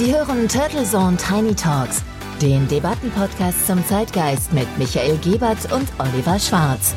Sie 0.00 0.12
hören 0.14 0.48
Turtle 0.48 0.84
Zone 0.84 1.18
Tiny 1.18 1.54
Talks, 1.54 2.02
den 2.40 2.66
Debattenpodcast 2.68 3.66
zum 3.66 3.84
Zeitgeist 3.84 4.50
mit 4.54 4.66
Michael 4.78 5.18
Gebert 5.18 5.70
und 5.70 5.86
Oliver 5.98 6.38
Schwarz. 6.38 6.94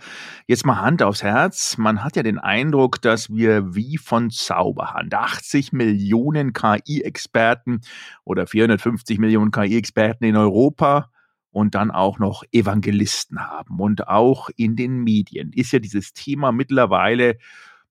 Jetzt 0.48 0.66
mal 0.66 0.80
Hand 0.80 1.04
aufs 1.04 1.22
Herz. 1.22 1.78
Man 1.78 2.02
hat 2.02 2.16
ja 2.16 2.24
den 2.24 2.40
Eindruck, 2.40 3.00
dass 3.00 3.30
wir 3.30 3.76
wie 3.76 3.96
von 3.98 4.30
Zauberhand 4.30 5.14
80 5.14 5.72
Millionen 5.72 6.52
KI-Experten 6.52 7.82
oder 8.24 8.48
450 8.48 9.20
Millionen 9.20 9.52
KI-Experten 9.52 10.24
in 10.24 10.36
Europa 10.36 11.10
und 11.56 11.74
dann 11.74 11.90
auch 11.90 12.18
noch 12.18 12.44
Evangelisten 12.52 13.40
haben. 13.40 13.80
Und 13.80 14.08
auch 14.08 14.50
in 14.56 14.76
den 14.76 14.98
Medien 14.98 15.54
ist 15.54 15.72
ja 15.72 15.78
dieses 15.78 16.12
Thema 16.12 16.52
mittlerweile 16.52 17.38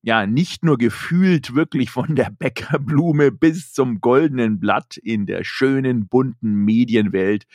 ja 0.04 0.28
nicht 0.28 0.64
nur 0.64 0.78
gefühlt 0.78 1.56
wirklich 1.56 1.90
von 1.90 2.16
der 2.16 2.30
Bäckerblume 2.40 3.32
bis 3.32 3.74
zum 3.74 4.02
goldenen 4.02 4.60
Blatt 4.60 4.98
in 4.98 5.26
der 5.26 5.44
schönen 5.44 6.08
bunten 6.08 6.54
Medienwelt 6.54 7.48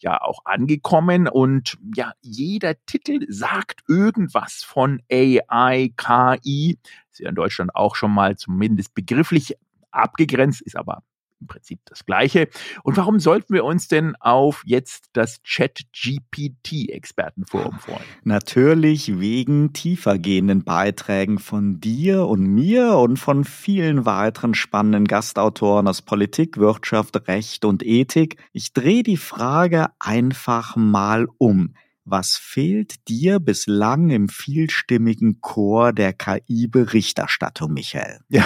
ja 0.00 0.20
auch 0.20 0.40
angekommen 0.46 1.28
und 1.28 1.78
ja 1.94 2.10
jeder 2.22 2.74
Titel 2.84 3.24
sagt 3.28 3.84
irgendwas 3.86 4.64
von 4.64 5.00
AI, 5.12 5.92
KI, 5.96 6.76
ist 7.12 7.20
ja 7.20 7.28
in 7.28 7.36
Deutschland 7.36 7.76
auch 7.76 7.94
schon 7.94 8.10
mal 8.10 8.36
zumindest 8.36 8.96
begrifflich 8.96 9.54
abgegrenzt, 9.92 10.60
ist 10.60 10.76
aber 10.76 11.04
im 11.42 11.46
Prinzip 11.46 11.80
das 11.84 12.06
Gleiche. 12.06 12.48
Und 12.82 12.96
warum 12.96 13.20
sollten 13.20 13.52
wir 13.52 13.64
uns 13.64 13.88
denn 13.88 14.16
auf 14.16 14.62
jetzt 14.64 15.10
das 15.12 15.42
Chat-GPT-Expertenforum 15.42 17.78
freuen? 17.78 18.00
Natürlich 18.24 19.20
wegen 19.20 19.74
tiefergehenden 19.74 20.64
Beiträgen 20.64 21.38
von 21.38 21.78
dir 21.80 22.26
und 22.26 22.46
mir 22.46 22.96
und 22.96 23.18
von 23.18 23.44
vielen 23.44 24.06
weiteren 24.06 24.54
spannenden 24.54 25.06
Gastautoren 25.06 25.88
aus 25.88 26.00
Politik, 26.02 26.56
Wirtschaft, 26.56 27.28
Recht 27.28 27.64
und 27.64 27.84
Ethik. 27.84 28.36
Ich 28.52 28.72
drehe 28.72 29.02
die 29.02 29.16
Frage 29.16 29.88
einfach 29.98 30.76
mal 30.76 31.26
um. 31.38 31.74
Was 32.04 32.36
fehlt 32.36 33.08
dir 33.08 33.38
bislang 33.38 34.10
im 34.10 34.28
vielstimmigen 34.28 35.40
Chor 35.40 35.92
der 35.92 36.12
KI-Berichterstattung, 36.12 37.72
Michael? 37.72 38.18
Ja, 38.28 38.44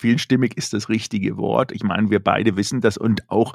Vielstimmig 0.00 0.56
ist 0.56 0.72
das 0.72 0.88
richtige 0.88 1.36
Wort. 1.36 1.72
Ich 1.72 1.82
meine, 1.82 2.08
wir 2.08 2.20
beide 2.20 2.56
wissen 2.56 2.80
das 2.80 2.96
und 2.96 3.28
auch 3.30 3.54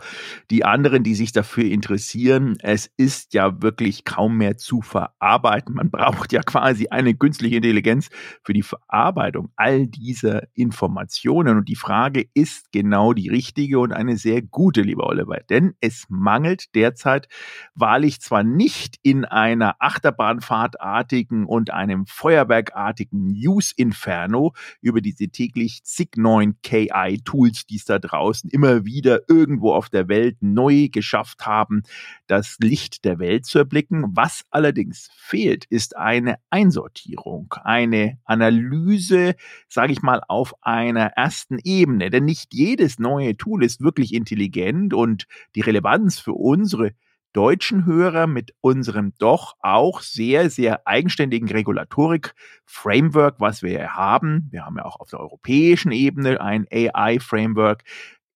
die 0.51 0.63
anderen, 0.63 1.01
die 1.01 1.15
sich 1.15 1.31
dafür 1.31 1.63
interessieren. 1.63 2.57
Es 2.61 2.85
ist 2.97 3.33
ja 3.33 3.63
wirklich 3.63 4.05
kaum 4.05 4.37
mehr 4.37 4.55
zu 4.55 4.83
verarbeiten. 4.83 5.73
Man 5.73 5.89
braucht 5.89 6.31
ja 6.33 6.43
quasi 6.43 6.89
eine 6.89 7.15
künstliche 7.15 7.55
Intelligenz 7.55 8.09
für 8.43 8.53
die 8.53 8.61
Verarbeitung 8.61 9.49
all 9.55 9.87
dieser 9.87 10.43
Informationen. 10.53 11.57
Und 11.57 11.67
die 11.67 11.75
Frage 11.75 12.27
ist 12.35 12.71
genau 12.71 13.13
die 13.13 13.29
richtige 13.29 13.79
und 13.79 13.91
eine 13.91 14.15
sehr 14.15 14.43
gute, 14.43 14.83
lieber 14.83 15.07
Oliver. 15.07 15.39
Denn 15.49 15.73
es 15.81 16.05
mangelt 16.09 16.75
derzeit 16.75 17.27
wahrlich 17.73 18.21
zwar 18.21 18.43
nicht 18.43 18.99
in 19.01 19.25
einer 19.25 19.77
Achterbahnfahrtartigen 19.79 21.47
und 21.47 21.71
einem 21.71 22.05
Feuerwerkartigen 22.05 23.31
News-Inferno 23.31 24.53
über 24.81 25.01
diese 25.01 25.29
täglich 25.29 25.83
zig 25.83 26.09
neuen 26.17 26.34
neuen 26.35 26.61
KI-Tools, 26.61 27.65
die 27.65 27.77
es 27.77 27.85
da 27.85 27.97
draußen 27.97 28.49
immer 28.49 28.83
wieder 28.83 29.21
irgendwo 29.29 29.71
auf 29.71 29.89
der 29.89 30.09
Welt 30.09 30.35
neu 30.41 30.89
geschafft 30.91 31.45
haben, 31.45 31.83
das 32.27 32.57
Licht 32.59 33.05
der 33.05 33.19
Welt 33.19 33.45
zu 33.45 33.57
erblicken. 33.57 34.03
Was 34.09 34.43
allerdings 34.49 35.09
fehlt, 35.15 35.63
ist 35.65 35.95
eine 35.95 36.35
Einsortierung, 36.49 37.53
eine 37.63 38.17
Analyse, 38.25 39.35
sage 39.69 39.93
ich 39.93 40.01
mal, 40.01 40.21
auf 40.27 40.53
einer 40.61 41.05
ersten 41.05 41.57
Ebene. 41.63 42.09
Denn 42.09 42.25
nicht 42.25 42.53
jedes 42.53 42.99
neue 42.99 43.37
Tool 43.37 43.63
ist 43.63 43.79
wirklich 43.79 44.13
intelligent 44.13 44.93
und 44.93 45.27
die 45.55 45.61
Relevanz 45.61 46.19
für 46.19 46.33
unsere 46.33 46.91
deutschen 47.35 47.85
Hörer 47.85 48.27
mit 48.27 48.55
unserem 48.61 49.13
doch 49.17 49.55
auch 49.59 49.99
sehr, 49.99 50.49
sehr 50.49 50.87
eigenständigen 50.87 51.49
Regulatorik-Framework, 51.49 53.41
was 53.41 53.61
wir 53.61 53.71
hier 53.71 53.93
haben. 53.93 54.47
Wir 54.51 54.65
haben 54.65 54.77
ja 54.77 54.85
auch 54.85 55.01
auf 55.01 55.09
der 55.09 55.19
europäischen 55.19 55.91
Ebene 55.91 56.39
ein 56.39 56.65
AI-Framework, 56.71 57.83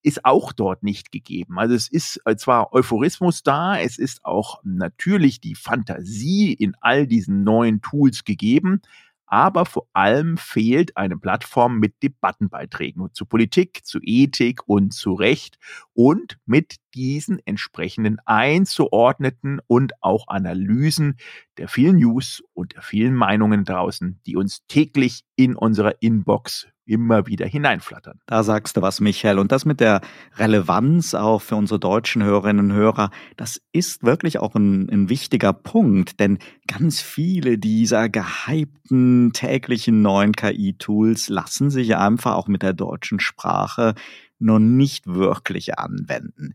ist 0.01 0.25
auch 0.25 0.51
dort 0.51 0.83
nicht 0.83 1.13
gegeben. 1.13 1.59
Also 1.59 1.75
es 1.75 1.87
ist 1.89 2.21
äh, 2.25 2.35
zwar 2.35 2.73
Euphorismus 2.73 3.41
da, 3.41 3.79
es 3.79 3.97
ist 3.97 4.25
auch 4.25 4.59
natürlich 4.63 5.39
die 5.39 5.55
Fantasie 5.55 6.53
in 6.53 6.75
all 6.81 7.07
diesen 7.07 7.43
neuen 7.43 7.81
Tools 7.81 8.25
gegeben, 8.25 8.81
aber 9.29 9.65
vor 9.65 9.87
allem 9.93 10.37
fehlt 10.37 10.97
eine 10.97 11.15
Plattform 11.15 11.79
mit 11.79 12.01
Debattenbeiträgen 12.01 13.13
zu 13.13 13.25
Politik, 13.25 13.85
zu 13.85 13.99
Ethik 14.01 14.67
und 14.67 14.93
zu 14.93 15.13
Recht 15.13 15.57
und 15.93 16.39
mit 16.45 16.77
diesen 16.95 17.39
entsprechenden 17.45 18.17
einzuordneten 18.25 19.61
und 19.67 19.93
auch 20.01 20.27
Analysen 20.27 21.17
der 21.57 21.67
vielen 21.67 21.97
News 21.97 22.43
und 22.53 22.75
der 22.75 22.81
vielen 22.81 23.13
Meinungen 23.13 23.63
draußen, 23.63 24.19
die 24.25 24.35
uns 24.35 24.65
täglich 24.67 25.21
in 25.35 25.55
unserer 25.55 26.01
Inbox 26.01 26.67
immer 26.89 27.27
wieder 27.27 27.45
hineinflattern. 27.45 28.19
Da 28.25 28.43
sagst 28.43 28.75
du 28.75 28.81
was, 28.81 28.99
Michael. 28.99 29.39
Und 29.39 29.51
das 29.51 29.65
mit 29.65 29.79
der 29.79 30.01
Relevanz 30.37 31.13
auch 31.13 31.41
für 31.41 31.55
unsere 31.55 31.79
deutschen 31.79 32.23
Hörerinnen 32.23 32.71
und 32.71 32.75
Hörer, 32.75 33.11
das 33.37 33.61
ist 33.71 34.03
wirklich 34.03 34.39
auch 34.39 34.55
ein, 34.55 34.89
ein 34.89 35.09
wichtiger 35.09 35.53
Punkt, 35.53 36.19
denn 36.19 36.39
ganz 36.67 37.01
viele 37.01 37.57
dieser 37.57 38.09
gehypten 38.09 39.31
täglichen 39.33 40.01
neuen 40.01 40.33
KI-Tools 40.33 41.29
lassen 41.29 41.69
sich 41.69 41.95
einfach 41.95 42.35
auch 42.35 42.47
mit 42.47 42.63
der 42.63 42.73
deutschen 42.73 43.19
Sprache 43.19 43.93
noch 44.39 44.59
nicht 44.59 45.07
wirklich 45.07 45.77
anwenden. 45.77 46.53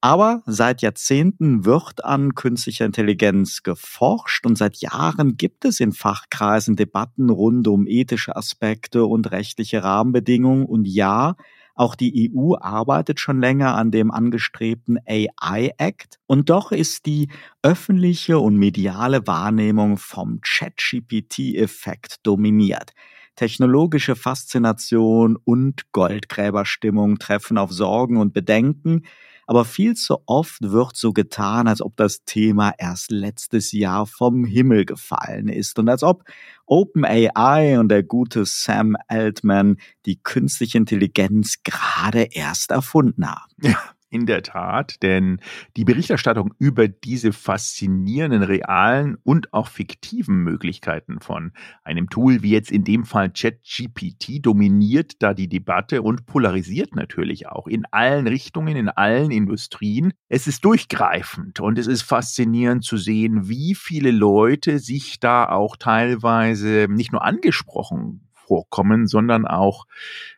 Aber 0.00 0.42
seit 0.46 0.82
Jahrzehnten 0.82 1.64
wird 1.64 2.04
an 2.04 2.34
künstlicher 2.34 2.84
Intelligenz 2.84 3.62
geforscht 3.62 4.46
und 4.46 4.56
seit 4.56 4.78
Jahren 4.78 5.36
gibt 5.36 5.64
es 5.64 5.80
in 5.80 5.92
Fachkreisen 5.92 6.76
Debatten 6.76 7.30
rund 7.30 7.68
um 7.68 7.86
ethische 7.86 8.36
Aspekte 8.36 9.04
und 9.04 9.30
rechtliche 9.30 9.82
Rahmenbedingungen. 9.82 10.66
Und 10.66 10.86
ja, 10.86 11.36
auch 11.74 11.94
die 11.94 12.30
EU 12.34 12.54
arbeitet 12.54 13.20
schon 13.20 13.40
länger 13.40 13.74
an 13.74 13.90
dem 13.90 14.10
angestrebten 14.10 14.98
AI 15.06 15.72
Act. 15.78 16.18
Und 16.26 16.50
doch 16.50 16.72
ist 16.72 17.06
die 17.06 17.28
öffentliche 17.62 18.38
und 18.38 18.56
mediale 18.56 19.26
Wahrnehmung 19.26 19.96
vom 19.96 20.40
ChatGPT-Effekt 20.42 22.26
dominiert. 22.26 22.92
Technologische 23.36 24.14
Faszination 24.16 25.36
und 25.44 25.90
Goldgräberstimmung 25.92 27.18
treffen 27.18 27.58
auf 27.58 27.72
Sorgen 27.72 28.16
und 28.18 28.32
Bedenken. 28.32 29.02
aber 29.46 29.64
viel 29.64 29.94
zu 29.94 30.18
oft 30.26 30.62
wird 30.62 30.96
so 30.96 31.12
getan, 31.12 31.66
als 31.66 31.82
ob 31.82 31.96
das 31.96 32.24
Thema 32.24 32.72
erst 32.78 33.10
letztes 33.10 33.72
Jahr 33.72 34.06
vom 34.06 34.44
Himmel 34.44 34.84
gefallen 34.84 35.48
ist 35.48 35.78
und 35.78 35.88
als 35.88 36.02
ob 36.02 36.24
OpenAI 36.66 37.78
und 37.78 37.88
der 37.88 38.02
gute 38.02 38.46
Sam 38.46 38.96
Altman 39.08 39.76
die 40.06 40.22
künstliche 40.22 40.78
Intelligenz 40.78 41.56
gerade 41.64 42.28
erst 42.30 42.70
erfunden 42.70 43.28
haben. 43.28 43.52
Ja, 43.60 43.78
in 44.12 44.26
der 44.26 44.42
Tat, 44.42 45.02
denn 45.02 45.40
die 45.76 45.84
Berichterstattung 45.84 46.54
über 46.58 46.86
diese 46.86 47.32
faszinierenden 47.32 48.42
realen 48.42 49.16
und 49.24 49.52
auch 49.52 49.68
fiktiven 49.68 50.36
Möglichkeiten 50.42 51.20
von 51.20 51.52
einem 51.82 52.10
Tool 52.10 52.42
wie 52.42 52.50
jetzt 52.50 52.70
in 52.70 52.84
dem 52.84 53.04
Fall 53.04 53.30
ChatGPT 53.30 54.44
dominiert 54.44 55.22
da 55.22 55.32
die 55.32 55.48
Debatte 55.48 56.02
und 56.02 56.26
polarisiert 56.26 56.94
natürlich 56.94 57.48
auch 57.48 57.66
in 57.66 57.84
allen 57.90 58.26
Richtungen, 58.26 58.76
in 58.76 58.88
allen 58.88 59.30
Industrien. 59.30 60.12
Es 60.28 60.46
ist 60.46 60.64
durchgreifend 60.64 61.60
und 61.60 61.78
es 61.78 61.86
ist 61.86 62.02
faszinierend 62.02 62.84
zu 62.84 62.98
sehen, 62.98 63.48
wie 63.48 63.74
viele 63.74 64.10
Leute 64.10 64.78
sich 64.78 65.20
da 65.20 65.48
auch 65.48 65.76
teilweise 65.76 66.86
nicht 66.90 67.12
nur 67.12 67.24
angesprochen 67.24 68.28
vorkommen, 68.52 69.06
sondern 69.06 69.46
auch 69.46 69.86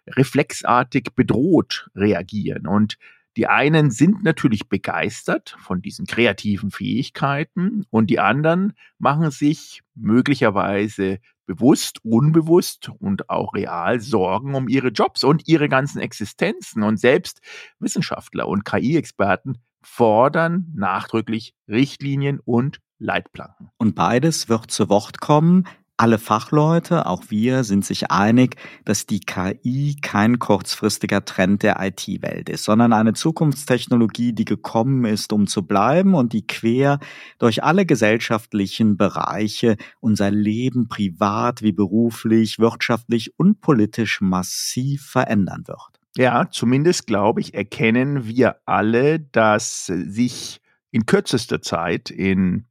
reflexartig 0.07 1.09
bedroht 1.17 1.91
reagieren. 1.97 2.67
Und 2.67 2.97
die 3.37 3.47
einen 3.47 3.91
sind 3.91 4.23
natürlich 4.23 4.69
begeistert 4.69 5.57
von 5.61 5.83
diesen 5.83 6.07
kreativen 6.07 6.71
Fähigkeiten 6.71 7.85
und 7.91 8.09
die 8.09 8.21
anderen 8.21 8.75
machen 8.99 9.31
sich 9.31 9.83
möglicherweise 9.95 11.19
bewusst, 11.47 11.99
unbewusst 12.05 12.91
und 12.99 13.29
auch 13.29 13.55
real 13.55 14.01
Sorgen 14.01 14.55
um 14.55 14.69
ihre 14.69 14.89
Jobs 14.89 15.25
und 15.25 15.47
ihre 15.47 15.69
ganzen 15.69 16.01
Existenzen. 16.01 16.83
Und 16.83 16.99
selbst 16.99 17.41
Wissenschaftler 17.79 18.49
und 18.49 18.65
KI-Experten 18.65 19.59
fordern 19.83 20.73
nachdrücklich 20.75 21.55
Richtlinien 21.69 22.41
und 22.41 22.81
Leitplanken. 22.99 23.71
Und 23.77 23.95
beides 23.95 24.49
wird 24.49 24.71
zu 24.71 24.89
Wort 24.89 25.21
kommen, 25.21 25.67
alle 25.97 26.19
Fachleute, 26.19 27.07
auch 27.07 27.25
wir, 27.29 27.63
sind 27.63 27.85
sich 27.85 28.11
einig, 28.11 28.57
dass 28.85 29.07
die 29.07 29.21
KI 29.21 29.97
kein 30.03 30.39
kurzfristiger 30.39 31.25
Trend 31.25 31.63
der 31.63 31.77
IT-Welt 31.81 32.49
ist, 32.49 32.65
sondern 32.65 32.93
eine 32.93 33.13
Zukunftstechnologie, 33.13 34.33
die 34.33 34.45
gekommen 34.45 35.05
ist, 35.05 35.33
um 35.33 35.47
zu 35.47 35.67
bleiben 35.67 36.15
und 36.15 36.33
die 36.33 36.47
quer 36.47 36.99
durch 37.39 37.63
alle 37.63 37.87
gesellschaftlichen 37.87 38.97
Bereiche 38.97 39.77
unser 40.01 40.31
Leben 40.31 40.89
privat 40.89 41.63
wie 41.63 41.73
beruflich, 41.73 42.59
wirtschaftlich 42.59 43.39
und 43.39 43.61
politisch 43.61 44.21
massiv 44.21 45.07
verändern 45.07 45.65
wird. 45.67 46.01
Ja, 46.17 46.49
zumindest 46.51 47.07
glaube 47.07 47.41
ich, 47.41 47.55
erkennen 47.55 48.27
wir 48.27 48.57
alle, 48.67 49.21
dass 49.21 49.87
sich 49.87 50.61
in 50.91 51.07
kürzester 51.07 51.61
Zeit 51.61 52.11
in 52.11 52.67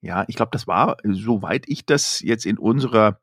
ja, 0.00 0.24
ich 0.28 0.36
glaube, 0.36 0.50
das 0.52 0.66
war, 0.66 0.96
soweit 1.04 1.64
ich 1.68 1.86
das 1.86 2.20
jetzt 2.20 2.46
in 2.46 2.58
unserer 2.58 3.20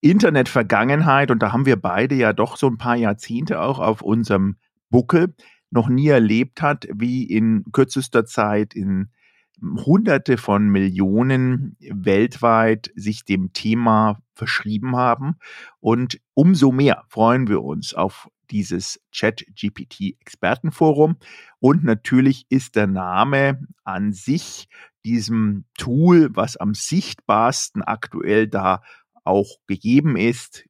Internet-Vergangenheit, 0.00 1.30
und 1.30 1.42
da 1.42 1.52
haben 1.52 1.66
wir 1.66 1.76
beide 1.76 2.14
ja 2.14 2.32
doch 2.32 2.56
so 2.56 2.68
ein 2.68 2.78
paar 2.78 2.96
Jahrzehnte 2.96 3.60
auch 3.60 3.78
auf 3.78 4.02
unserem 4.02 4.56
Buckel, 4.90 5.34
noch 5.70 5.88
nie 5.88 6.08
erlebt 6.08 6.62
hat, 6.62 6.88
wie 6.94 7.24
in 7.24 7.64
kürzester 7.72 8.24
Zeit 8.24 8.74
in 8.74 9.10
Hunderte 9.60 10.38
von 10.38 10.68
Millionen 10.68 11.76
weltweit 11.80 12.92
sich 12.94 13.24
dem 13.24 13.52
Thema 13.52 14.22
verschrieben 14.34 14.96
haben. 14.96 15.34
Und 15.80 16.20
umso 16.34 16.70
mehr 16.70 17.02
freuen 17.08 17.48
wir 17.48 17.62
uns 17.62 17.92
auf 17.92 18.30
dieses 18.50 19.00
Chat-GPT-Expertenforum. 19.12 21.16
Und 21.58 21.84
natürlich 21.84 22.46
ist 22.48 22.76
der 22.76 22.86
Name 22.86 23.66
an 23.84 24.12
sich 24.12 24.68
diesem 25.04 25.64
Tool, 25.76 26.30
was 26.34 26.56
am 26.56 26.74
sichtbarsten 26.74 27.82
aktuell 27.82 28.48
da 28.48 28.82
auch 29.24 29.58
gegeben 29.66 30.16
ist, 30.16 30.64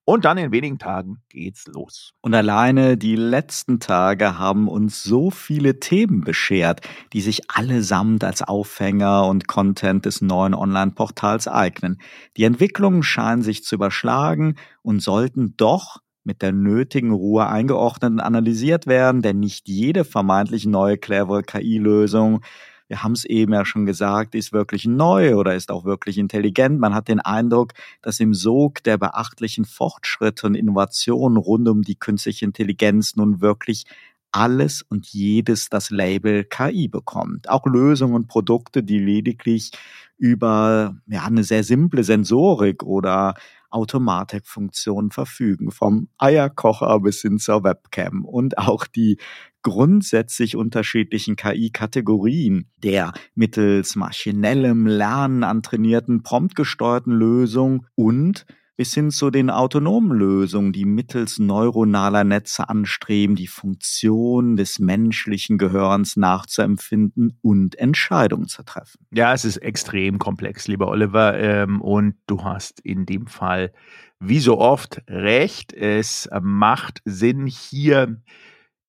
und 0.04 0.24
dann 0.24 0.38
in 0.38 0.52
wenigen 0.52 0.78
Tagen 0.78 1.22
geht's 1.28 1.66
los. 1.66 2.12
Und 2.20 2.34
alleine 2.34 2.96
die 2.96 3.16
letzten 3.16 3.80
Tage 3.80 4.38
haben 4.38 4.68
uns 4.68 5.02
so 5.02 5.30
viele 5.30 5.80
Themen 5.80 6.22
beschert, 6.22 6.80
die 7.12 7.20
sich 7.20 7.50
allesamt 7.50 8.24
als 8.24 8.42
Aufhänger 8.42 9.26
und 9.26 9.46
Content 9.46 10.04
des 10.04 10.20
neuen 10.20 10.54
Online-Portals 10.54 11.48
eignen. 11.48 11.98
Die 12.36 12.44
Entwicklungen 12.44 13.02
scheinen 13.02 13.42
sich 13.42 13.64
zu 13.64 13.76
überschlagen 13.76 14.56
und 14.82 15.00
sollten 15.00 15.54
doch 15.56 15.98
mit 16.24 16.42
der 16.42 16.52
nötigen 16.52 17.12
Ruhe 17.12 17.46
eingeordnet 17.46 18.12
und 18.12 18.20
analysiert 18.20 18.86
werden, 18.86 19.22
denn 19.22 19.40
nicht 19.40 19.68
jede 19.68 20.04
vermeintlich 20.04 20.66
neue 20.66 20.98
clevere 20.98 21.42
KI-Lösung 21.42 22.42
wir 22.92 23.02
haben 23.02 23.12
es 23.12 23.24
eben 23.24 23.54
ja 23.54 23.64
schon 23.64 23.86
gesagt, 23.86 24.34
ist 24.34 24.52
wirklich 24.52 24.84
neu 24.84 25.36
oder 25.36 25.54
ist 25.54 25.70
auch 25.70 25.86
wirklich 25.86 26.18
intelligent. 26.18 26.78
Man 26.78 26.94
hat 26.94 27.08
den 27.08 27.20
Eindruck, 27.20 27.72
dass 28.02 28.20
im 28.20 28.34
Sog 28.34 28.82
der 28.82 28.98
beachtlichen 28.98 29.64
Fortschritte 29.64 30.46
und 30.46 30.54
Innovationen 30.54 31.38
rund 31.38 31.66
um 31.70 31.80
die 31.80 31.94
künstliche 31.94 32.44
Intelligenz 32.44 33.16
nun 33.16 33.40
wirklich 33.40 33.84
alles 34.30 34.82
und 34.82 35.06
jedes 35.06 35.70
das 35.70 35.88
Label 35.88 36.44
KI 36.44 36.86
bekommt. 36.86 37.48
Auch 37.48 37.64
Lösungen 37.64 38.14
und 38.14 38.28
Produkte, 38.28 38.82
die 38.82 38.98
lediglich 38.98 39.70
über 40.18 40.94
ja, 41.06 41.24
eine 41.24 41.44
sehr 41.44 41.64
simple 41.64 42.04
Sensorik 42.04 42.82
oder 42.82 43.36
Automatikfunktionen 43.72 45.10
verfügen, 45.10 45.70
vom 45.70 46.08
Eierkocher 46.18 47.00
bis 47.00 47.22
hin 47.22 47.38
zur 47.38 47.64
Webcam 47.64 48.24
und 48.24 48.58
auch 48.58 48.86
die 48.86 49.18
grundsätzlich 49.62 50.56
unterschiedlichen 50.56 51.36
KI-Kategorien 51.36 52.68
der 52.76 53.12
mittels 53.34 53.96
maschinellem 53.96 54.86
Lernen 54.86 55.44
antrainierten 55.44 56.22
promptgesteuerten 56.22 57.12
Lösung 57.12 57.86
und 57.94 58.44
bis 58.76 58.94
hin 58.94 59.10
zu 59.10 59.30
den 59.30 59.50
autonomen 59.50 60.12
Lösungen, 60.16 60.72
die 60.72 60.84
mittels 60.84 61.38
neuronaler 61.38 62.24
Netze 62.24 62.68
anstreben, 62.68 63.36
die 63.36 63.46
Funktion 63.46 64.56
des 64.56 64.78
menschlichen 64.78 65.58
Gehirns 65.58 66.16
nachzuempfinden 66.16 67.38
und 67.42 67.78
Entscheidungen 67.78 68.48
zu 68.48 68.62
treffen. 68.62 69.06
Ja, 69.12 69.32
es 69.34 69.44
ist 69.44 69.58
extrem 69.58 70.18
komplex, 70.18 70.68
lieber 70.68 70.88
Oliver. 70.88 71.38
Ähm, 71.38 71.80
und 71.80 72.14
du 72.26 72.44
hast 72.44 72.80
in 72.80 73.06
dem 73.06 73.26
Fall 73.26 73.72
wie 74.20 74.40
so 74.40 74.58
oft 74.58 75.02
recht. 75.08 75.72
Es 75.72 76.28
macht 76.40 77.02
Sinn, 77.04 77.46
hier 77.46 78.20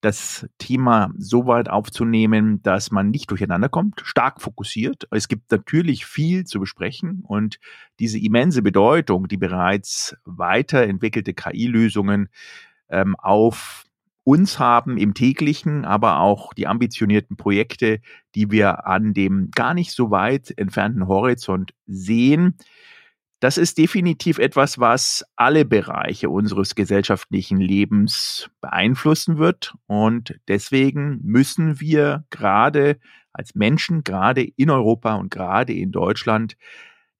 das 0.03 0.47
Thema 0.57 1.11
so 1.17 1.47
weit 1.47 1.69
aufzunehmen, 1.69 2.61
dass 2.61 2.91
man 2.91 3.09
nicht 3.09 3.31
durcheinander 3.31 3.69
kommt, 3.69 4.01
stark 4.03 4.41
fokussiert. 4.41 5.07
Es 5.11 5.29
gibt 5.29 5.49
natürlich 5.49 6.05
viel 6.05 6.43
zu 6.43 6.59
besprechen 6.59 7.23
und 7.25 7.57
diese 7.99 8.19
immense 8.19 8.61
Bedeutung, 8.61 9.29
die 9.29 9.37
bereits 9.37 10.17
weiterentwickelte 10.25 11.33
KI-Lösungen 11.33 12.27
ähm, 12.89 13.15
auf 13.17 13.85
uns 14.25 14.59
haben 14.59 14.97
im 14.97 15.13
täglichen, 15.13 15.85
aber 15.85 16.19
auch 16.19 16.53
die 16.53 16.67
ambitionierten 16.67 17.37
Projekte, 17.37 18.01
die 18.35 18.51
wir 18.51 18.85
an 18.85 19.13
dem 19.13 19.51
gar 19.51 19.73
nicht 19.73 19.91
so 19.91 20.11
weit 20.11 20.53
entfernten 20.57 21.07
Horizont 21.07 21.73
sehen, 21.87 22.57
das 23.43 23.57
ist 23.57 23.77
definitiv 23.77 24.37
etwas, 24.37 24.79
was 24.79 25.25
alle 25.35 25.65
Bereiche 25.65 26.29
unseres 26.29 26.75
gesellschaftlichen 26.75 27.57
Lebens 27.59 28.49
beeinflussen 28.61 29.37
wird. 29.37 29.75
Und 29.85 30.39
deswegen 30.47 31.19
müssen 31.23 31.81
wir 31.81 32.23
gerade 32.29 33.01
als 33.33 33.53
Menschen, 33.53 34.05
gerade 34.05 34.43
in 34.43 34.69
Europa 34.69 35.15
und 35.15 35.29
gerade 35.29 35.73
in 35.73 35.91
Deutschland, 35.91 36.55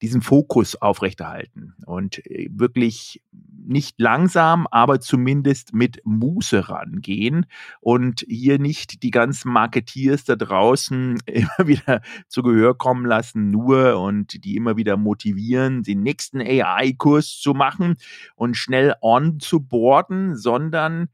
diesen 0.03 0.21
Fokus 0.21 0.75
aufrechterhalten 0.75 1.73
und 1.85 2.25
äh, 2.29 2.49
wirklich 2.51 3.23
nicht 3.65 4.01
langsam, 4.01 4.67
aber 4.69 4.99
zumindest 4.99 5.73
mit 5.73 6.01
Muße 6.03 6.67
rangehen 6.67 7.45
und 7.79 8.25
hier 8.27 8.59
nicht 8.59 9.01
die 9.01 9.11
ganzen 9.11 9.53
Marketeers 9.53 10.25
da 10.25 10.35
draußen 10.35 11.19
immer 11.25 11.67
wieder 11.67 12.01
zu 12.27 12.43
Gehör 12.43 12.77
kommen 12.77 13.05
lassen, 13.05 13.49
nur 13.49 13.97
und 14.01 14.43
die 14.43 14.57
immer 14.57 14.75
wieder 14.75 14.97
motivieren, 14.97 15.83
den 15.83 16.03
nächsten 16.03 16.41
AI-Kurs 16.41 17.39
zu 17.39 17.53
machen 17.53 17.95
und 18.35 18.57
schnell 18.57 18.95
on 19.01 19.39
zu 19.39 19.61
boarden, 19.61 20.35
sondern 20.35 21.07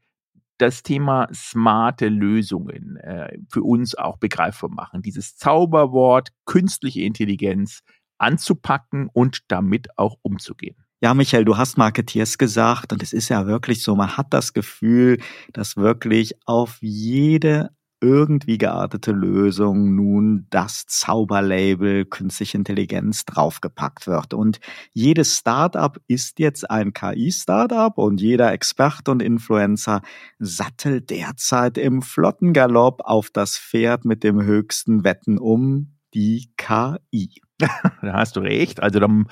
das 0.58 0.82
Thema 0.82 1.28
smarte 1.32 2.08
Lösungen 2.08 2.96
äh, 2.96 3.38
für 3.48 3.62
uns 3.62 3.94
auch 3.94 4.18
begreifbar 4.18 4.68
machen. 4.68 5.00
Dieses 5.00 5.36
Zauberwort 5.36 6.30
künstliche 6.44 7.02
Intelligenz 7.02 7.82
anzupacken 8.20 9.08
und 9.12 9.50
damit 9.50 9.98
auch 9.98 10.16
umzugehen. 10.22 10.76
Ja, 11.02 11.14
Michael, 11.14 11.46
du 11.46 11.56
hast 11.56 11.78
Marketeers 11.78 12.36
gesagt 12.36 12.92
und 12.92 13.02
es 13.02 13.14
ist 13.14 13.30
ja 13.30 13.46
wirklich 13.46 13.82
so, 13.82 13.96
man 13.96 14.18
hat 14.18 14.34
das 14.34 14.52
Gefühl, 14.52 15.18
dass 15.54 15.76
wirklich 15.76 16.34
auf 16.44 16.76
jede 16.82 17.70
irgendwie 18.02 18.58
geartete 18.58 19.12
Lösung 19.12 19.94
nun 19.94 20.46
das 20.50 20.86
Zauberlabel 20.86 22.06
künstliche 22.06 22.56
Intelligenz 22.56 23.24
draufgepackt 23.24 24.06
wird. 24.06 24.34
Und 24.34 24.60
jedes 24.92 25.36
Startup 25.36 25.98
ist 26.06 26.38
jetzt 26.38 26.70
ein 26.70 26.92
KI-Startup 26.92 27.96
und 27.96 28.20
jeder 28.20 28.52
Experte 28.52 29.10
und 29.10 29.20
Influencer 29.20 30.00
sattelt 30.38 31.10
derzeit 31.10 31.76
im 31.78 32.02
flotten 32.02 32.52
Galopp 32.52 33.02
auf 33.04 33.30
das 33.30 33.58
Pferd 33.58 34.04
mit 34.04 34.24
dem 34.24 34.42
höchsten 34.42 35.04
Wetten 35.04 35.38
um 35.38 35.98
die 36.14 36.52
KI. 36.56 37.42
da 38.02 38.12
hast 38.12 38.36
du 38.36 38.40
recht. 38.40 38.82
Also 38.82 39.00
dann 39.00 39.26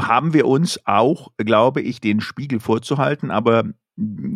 haben 0.00 0.32
wir 0.32 0.46
uns 0.46 0.80
auch, 0.86 1.32
glaube 1.36 1.80
ich, 1.80 2.00
den 2.00 2.20
Spiegel 2.20 2.60
vorzuhalten. 2.60 3.30
Aber 3.30 3.64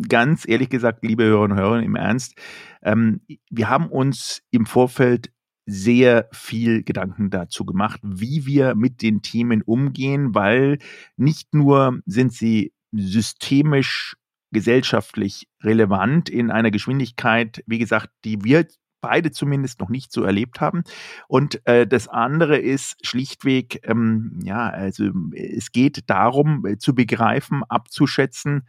ganz 0.07 0.47
ehrlich 0.47 0.69
gesagt, 0.69 1.03
liebe 1.03 1.23
Hörerinnen 1.23 1.57
und 1.57 1.63
Hörer, 1.63 1.83
im 1.83 1.95
Ernst, 1.95 2.35
ähm, 2.81 3.21
wir 3.49 3.69
haben 3.69 3.87
uns 3.87 4.41
im 4.51 4.65
Vorfeld 4.65 5.31
sehr 5.65 6.27
viel 6.33 6.83
Gedanken 6.83 7.29
dazu 7.29 7.65
gemacht, 7.65 8.01
wie 8.03 8.45
wir 8.45 8.75
mit 8.75 9.01
den 9.01 9.21
Themen 9.21 9.61
umgehen, 9.61 10.35
weil 10.35 10.79
nicht 11.15 11.53
nur 11.53 11.99
sind 12.05 12.33
sie 12.33 12.73
systemisch 12.91 14.17
gesellschaftlich 14.51 15.47
relevant 15.61 16.29
in 16.29 16.51
einer 16.51 16.69
Geschwindigkeit, 16.69 17.63
wie 17.65 17.79
gesagt, 17.79 18.09
die 18.25 18.43
wir 18.43 18.67
beide 19.03 19.31
zumindest 19.31 19.79
noch 19.79 19.89
nicht 19.89 20.11
so 20.11 20.23
erlebt 20.23 20.61
haben. 20.61 20.83
Und 21.27 21.61
äh, 21.67 21.85
das 21.85 22.07
andere 22.07 22.57
ist 22.57 23.05
schlichtweg, 23.05 23.81
ähm, 23.87 24.39
ja, 24.43 24.69
also 24.69 25.11
es 25.35 25.71
geht 25.71 26.09
darum 26.09 26.65
äh, 26.65 26.77
zu 26.79 26.95
begreifen, 26.95 27.61
abzuschätzen, 27.67 28.63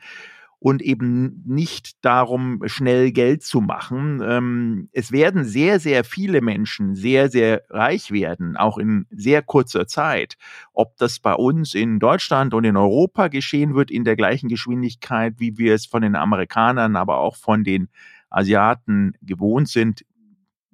und 0.64 0.80
eben 0.80 1.42
nicht 1.44 2.02
darum, 2.06 2.62
schnell 2.64 3.12
Geld 3.12 3.42
zu 3.42 3.60
machen. 3.60 4.22
Ähm, 4.24 4.88
es 4.92 5.12
werden 5.12 5.44
sehr, 5.44 5.78
sehr 5.78 6.04
viele 6.04 6.40
Menschen 6.40 6.94
sehr, 6.94 7.28
sehr 7.28 7.64
reich 7.68 8.12
werden, 8.12 8.56
auch 8.56 8.78
in 8.78 9.04
sehr 9.10 9.42
kurzer 9.42 9.86
Zeit. 9.86 10.38
Ob 10.72 10.96
das 10.96 11.18
bei 11.18 11.34
uns 11.34 11.74
in 11.74 11.98
Deutschland 11.98 12.54
und 12.54 12.64
in 12.64 12.78
Europa 12.78 13.28
geschehen 13.28 13.74
wird 13.74 13.90
in 13.90 14.04
der 14.04 14.16
gleichen 14.16 14.48
Geschwindigkeit, 14.48 15.34
wie 15.36 15.58
wir 15.58 15.74
es 15.74 15.84
von 15.84 16.00
den 16.00 16.16
Amerikanern, 16.16 16.96
aber 16.96 17.18
auch 17.18 17.36
von 17.36 17.62
den 17.62 17.90
Asiaten 18.30 19.12
gewohnt 19.20 19.68
sind, 19.68 20.02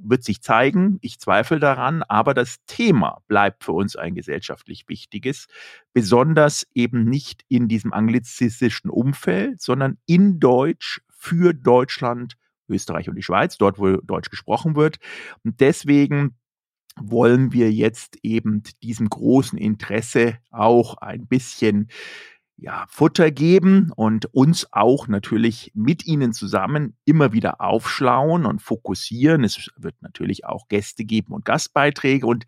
wird 0.03 0.25
sich 0.25 0.43
zeigen. 0.43 0.99
Ich 1.01 1.19
zweifle 1.19 1.59
daran, 1.59 2.03
aber 2.03 2.35
das 2.35 2.57
Thema 2.67 3.23
bleibt 3.29 3.65
für 3.65 3.73
uns 3.73 3.97
ein 3.97 4.15
gesellschaftlich 4.15 4.85
wichtiges, 4.89 5.47
besonders 5.93 6.67
eben 6.75 7.05
nicht 7.05 7.45
in 7.49 7.69
diesem 7.69 7.93
anglizistischen 7.93 8.91
Umfeld, 8.91 9.61
sondern 9.61 9.99
in 10.07 10.41
Deutsch 10.41 11.01
für 11.11 11.53
Deutschland, 11.53 12.37
Österreich 12.69 13.09
und 13.09 13.17
die 13.17 13.23
Schweiz, 13.23 13.59
dort 13.59 13.79
wo 13.79 13.97
Deutsch 13.99 14.31
gesprochen 14.31 14.77
wird. 14.77 14.99
Und 15.45 15.61
deswegen 15.61 16.37
wollen 16.97 17.53
wir 17.53 17.73
jetzt 17.73 18.19
eben 18.23 18.63
diesem 18.83 19.09
großen 19.09 19.59
Interesse 19.59 20.39
auch 20.51 20.97
ein 20.99 21.27
bisschen 21.27 21.89
ja, 22.61 22.85
Futter 22.91 23.31
geben 23.31 23.91
und 23.97 24.27
uns 24.35 24.69
auch 24.71 25.09
natürlich 25.09 25.73
mit 25.75 26.07
ihnen 26.07 26.35
zusammen 26.35 26.95
immer 27.07 27.33
wieder 27.33 27.61
aufschlauen 27.63 28.45
und 28.45 28.61
fokussieren. 28.61 29.45
Es 29.45 29.71
wird 29.79 29.95
natürlich 30.03 30.45
auch 30.45 30.69
Gäste 30.69 31.05
geben 31.05 31.33
und 31.33 31.47
Gastbeiträge 31.47 32.27
und 32.27 32.45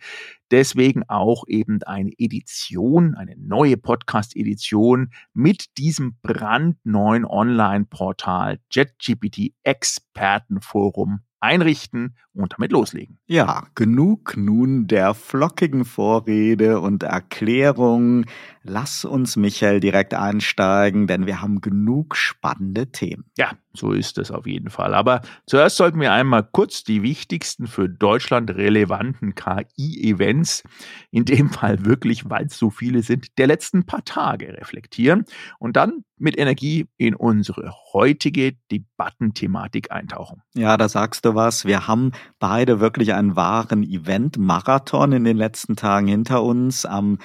deswegen 0.53 1.03
auch 1.09 1.45
eben 1.49 1.83
eine 1.83 2.13
Edition, 2.19 3.15
eine 3.15 3.37
neue 3.37 3.77
Podcast-Edition 3.77 5.11
mit 5.33 5.79
diesem 5.79 6.17
brandneuen 6.23 7.25
Online-Portal 7.25 8.61
JetGPT 8.71 9.55
Expertenforum 9.65 11.21
einrichten 11.43 12.17
und 12.35 12.55
damit 12.55 12.71
loslegen. 12.71 13.19
Ja, 13.27 13.67
genug 13.75 14.37
nun 14.37 14.87
der 14.87 15.13
flockigen 15.13 15.85
Vorrede 15.85 16.81
und 16.81 17.03
Erklärung. 17.03 18.27
Lass 18.63 19.05
uns, 19.05 19.37
Michael, 19.37 19.81
direkt 19.81 20.15
einsteigen, 20.15 21.09
denn 21.09 21.27
wir 21.27 21.43
haben 21.43 21.61
genug 21.61 22.15
spannende 22.17 22.93
Themen. 22.93 23.25
Ja, 23.37 23.53
so 23.75 23.93
ist 23.93 24.19
es 24.19 24.31
auf 24.31 24.47
jeden 24.47 24.71
Fall. 24.71 24.95
Aber 24.95 25.23
zuerst 25.47 25.77
sollten 25.77 26.01
wir 26.01 26.13
einmal 26.13 26.47
kurz 26.51 26.85
die 26.85 27.03
wichtigsten 27.03 27.67
für 27.67 27.89
Deutschland 27.89 28.51
relevanten 28.51 29.35
KI-Events, 29.35 30.63
in 31.11 31.25
dem 31.25 31.51
Fall 31.51 31.85
wirklich, 31.85 32.29
weil 32.29 32.47
es 32.47 32.59
so 32.59 32.71
viele 32.71 33.03
sind, 33.03 33.39
der 33.39 33.47
letzten 33.47 33.85
paar 33.85 34.05
Tage 34.05 34.49
reflektieren 34.59 35.25
und 35.59 35.77
dann 35.77 36.05
mit 36.19 36.39
Energie 36.39 36.87
in 36.97 37.15
unsere 37.15 37.73
heutige 37.93 38.53
Debattenthematik 38.71 39.91
eintauchen. 39.91 40.43
Ja, 40.55 40.77
da 40.77 40.89
sagst 40.89 41.25
du 41.25 41.35
was. 41.35 41.65
Wir 41.65 41.89
haben 41.89 42.13
beide 42.39 42.79
wirklich 42.79 43.13
einen 43.13 43.35
wahren 43.35 43.83
Event-Marathon 43.83 45.13
in 45.13 45.25
den 45.25 45.37
letzten 45.37 45.75
Tagen 45.75 46.07
hinter 46.07 46.43
uns. 46.43 46.87
Am 46.87 47.19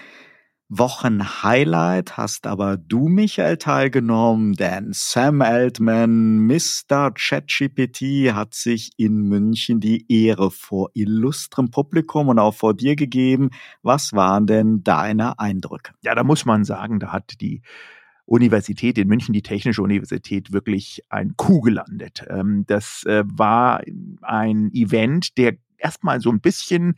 Wochenhighlight 0.70 2.18
hast 2.18 2.46
aber 2.46 2.76
du, 2.76 3.08
Michael, 3.08 3.56
teilgenommen, 3.56 4.54
denn 4.54 4.90
Sam 4.92 5.42
Altman, 5.42 6.40
Mr. 6.46 7.12
ChatGPT, 7.12 8.34
hat 8.34 8.54
sich 8.54 8.92
in 8.98 9.22
München 9.30 9.80
die 9.80 10.06
Ehre 10.12 10.52
vor 10.52 10.90
illustrem 10.94 11.72
Publikum 11.72 12.28
und 12.28 12.38
auch 12.38 12.54
vor 12.54 12.74
dir 12.74 12.98
gegeben. 12.98 13.52
Was 13.82 14.12
waren 14.12 14.46
denn 14.46 14.84
deine 14.84 15.40
Eindrücke? 15.40 15.94
Ja, 16.02 16.16
da 16.16 16.26
muss 16.26 16.44
man 16.46 16.66
sagen, 16.66 17.00
da 17.00 17.14
hat 17.14 17.40
die 17.40 17.62
Universität 18.26 18.98
in 18.98 19.08
München, 19.08 19.32
die 19.32 19.42
Technische 19.42 19.82
Universität, 19.82 20.52
wirklich 20.52 21.02
ein 21.08 21.36
Kuh 21.38 21.62
gelandet. 21.62 22.26
Ähm, 22.30 22.66
das 22.68 23.04
äh, 23.06 23.24
war 23.26 23.82
ein 24.22 24.70
Event, 24.74 25.38
der 25.38 25.54
erstmal 25.78 26.20
so 26.20 26.30
ein 26.30 26.42
bisschen 26.42 26.96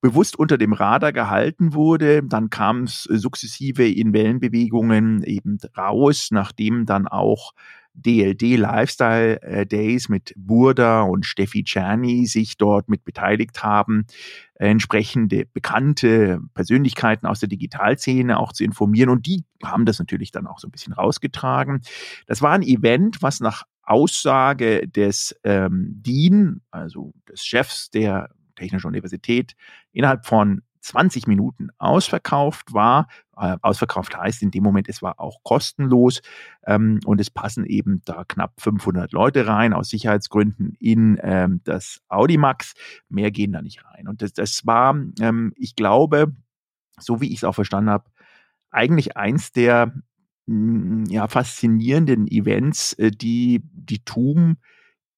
bewusst 0.00 0.38
unter 0.38 0.58
dem 0.58 0.72
Radar 0.72 1.12
gehalten 1.12 1.74
wurde. 1.74 2.22
Dann 2.22 2.50
kam 2.50 2.84
es 2.84 3.04
sukzessive 3.04 3.86
in 3.86 4.12
Wellenbewegungen 4.12 5.22
eben 5.22 5.58
raus, 5.76 6.28
nachdem 6.30 6.86
dann 6.86 7.06
auch 7.06 7.52
DLD 7.94 8.56
Lifestyle 8.56 9.42
äh, 9.42 9.66
Days 9.66 10.08
mit 10.08 10.32
Burda 10.36 11.02
und 11.02 11.26
Steffi 11.26 11.64
Czerny 11.64 12.26
sich 12.26 12.56
dort 12.56 12.88
mit 12.88 13.04
beteiligt 13.04 13.62
haben, 13.62 14.06
entsprechende 14.54 15.46
bekannte 15.52 16.40
Persönlichkeiten 16.54 17.26
aus 17.26 17.40
der 17.40 17.48
Digitalszene 17.48 18.38
auch 18.38 18.52
zu 18.52 18.64
informieren. 18.64 19.10
Und 19.10 19.26
die 19.26 19.44
haben 19.62 19.86
das 19.86 19.98
natürlich 19.98 20.30
dann 20.30 20.46
auch 20.46 20.58
so 20.58 20.68
ein 20.68 20.70
bisschen 20.70 20.92
rausgetragen. 20.92 21.82
Das 22.26 22.42
war 22.42 22.52
ein 22.52 22.62
Event, 22.62 23.22
was 23.22 23.40
nach 23.40 23.64
Aussage 23.82 24.86
des 24.86 25.34
ähm, 25.42 26.00
Dean, 26.00 26.60
also 26.70 27.12
des 27.28 27.44
Chefs 27.44 27.90
der 27.90 28.30
Technische 28.60 28.86
Universität 28.86 29.54
innerhalb 29.92 30.26
von 30.26 30.62
20 30.82 31.26
Minuten 31.26 31.68
ausverkauft 31.78 32.72
war. 32.72 33.08
Äh, 33.36 33.56
ausverkauft 33.62 34.16
heißt 34.16 34.42
in 34.42 34.50
dem 34.50 34.62
Moment, 34.62 34.88
es 34.88 35.02
war 35.02 35.20
auch 35.20 35.42
kostenlos 35.42 36.20
ähm, 36.66 37.00
und 37.04 37.20
es 37.20 37.30
passen 37.30 37.64
eben 37.64 38.02
da 38.04 38.24
knapp 38.24 38.60
500 38.60 39.12
Leute 39.12 39.46
rein 39.46 39.72
aus 39.72 39.88
Sicherheitsgründen 39.90 40.76
in 40.78 41.18
ähm, 41.22 41.60
das 41.64 42.00
Audimax. 42.08 42.74
Mehr 43.08 43.30
gehen 43.30 43.52
da 43.52 43.62
nicht 43.62 43.84
rein. 43.84 44.08
Und 44.08 44.22
das, 44.22 44.32
das 44.32 44.66
war, 44.66 44.94
ähm, 45.20 45.52
ich 45.56 45.76
glaube, 45.76 46.34
so 46.98 47.20
wie 47.20 47.28
ich 47.28 47.38
es 47.38 47.44
auch 47.44 47.54
verstanden 47.54 47.90
habe, 47.90 48.10
eigentlich 48.70 49.16
eins 49.16 49.52
der 49.52 49.94
mh, 50.46 50.54
mm, 50.54 51.04
ja, 51.10 51.28
faszinierenden 51.28 52.26
Events, 52.28 52.92
äh, 52.94 53.10
die 53.10 53.62
die 53.72 54.04
TUM 54.04 54.56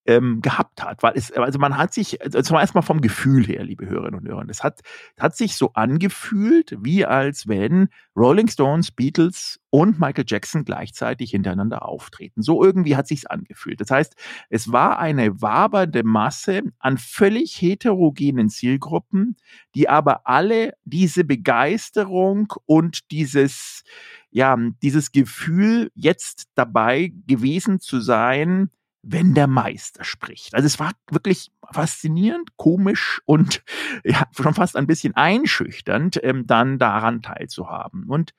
ähm, 0.05 0.41
gehabt 0.41 0.83
hat. 0.83 1.03
Weil 1.03 1.13
es, 1.15 1.31
also 1.31 1.59
man 1.59 1.77
hat 1.77 1.93
sich, 1.93 2.21
also 2.21 2.41
zwar 2.41 2.61
erstmal 2.61 2.83
vom 2.83 3.01
Gefühl 3.01 3.45
her, 3.45 3.63
liebe 3.63 3.87
Hörerinnen 3.87 4.19
und 4.19 4.27
Hörer, 4.27 4.45
es 4.49 4.63
hat, 4.63 4.81
hat 5.17 5.35
sich 5.35 5.55
so 5.55 5.73
angefühlt, 5.73 6.77
wie 6.81 7.05
als 7.05 7.47
wenn 7.47 7.89
Rolling 8.15 8.47
Stones, 8.47 8.91
Beatles 8.91 9.59
und 9.69 9.99
Michael 9.99 10.25
Jackson 10.27 10.65
gleichzeitig 10.65 11.31
hintereinander 11.31 11.87
auftreten. 11.87 12.41
So 12.41 12.63
irgendwie 12.63 12.95
hat 12.95 13.07
sich's 13.07 13.25
angefühlt. 13.25 13.81
Das 13.81 13.89
heißt, 13.89 14.15
es 14.49 14.71
war 14.71 14.99
eine 14.99 15.41
wabernde 15.41 16.03
Masse 16.03 16.61
an 16.79 16.97
völlig 16.97 17.59
heterogenen 17.61 18.49
Zielgruppen, 18.49 19.37
die 19.73 19.89
aber 19.89 20.27
alle 20.27 20.73
diese 20.83 21.23
Begeisterung 21.23 22.53
und 22.65 23.09
dieses, 23.11 23.83
ja, 24.29 24.57
dieses 24.81 25.11
Gefühl, 25.11 25.91
jetzt 25.95 26.49
dabei 26.55 27.13
gewesen 27.25 27.79
zu 27.79 27.99
sein, 27.99 28.69
wenn 29.03 29.33
der 29.33 29.47
Meister 29.47 30.03
spricht. 30.03 30.55
Also 30.55 30.65
es 30.65 30.79
war 30.79 30.91
wirklich 31.11 31.51
faszinierend, 31.71 32.55
komisch 32.55 33.21
und 33.25 33.61
ja, 34.03 34.23
schon 34.35 34.53
fast 34.53 34.75
ein 34.75 34.87
bisschen 34.87 35.15
einschüchternd, 35.15 36.19
ähm, 36.23 36.47
dann 36.47 36.79
daran 36.79 37.21
teilzuhaben. 37.21 38.05
Und 38.05 38.33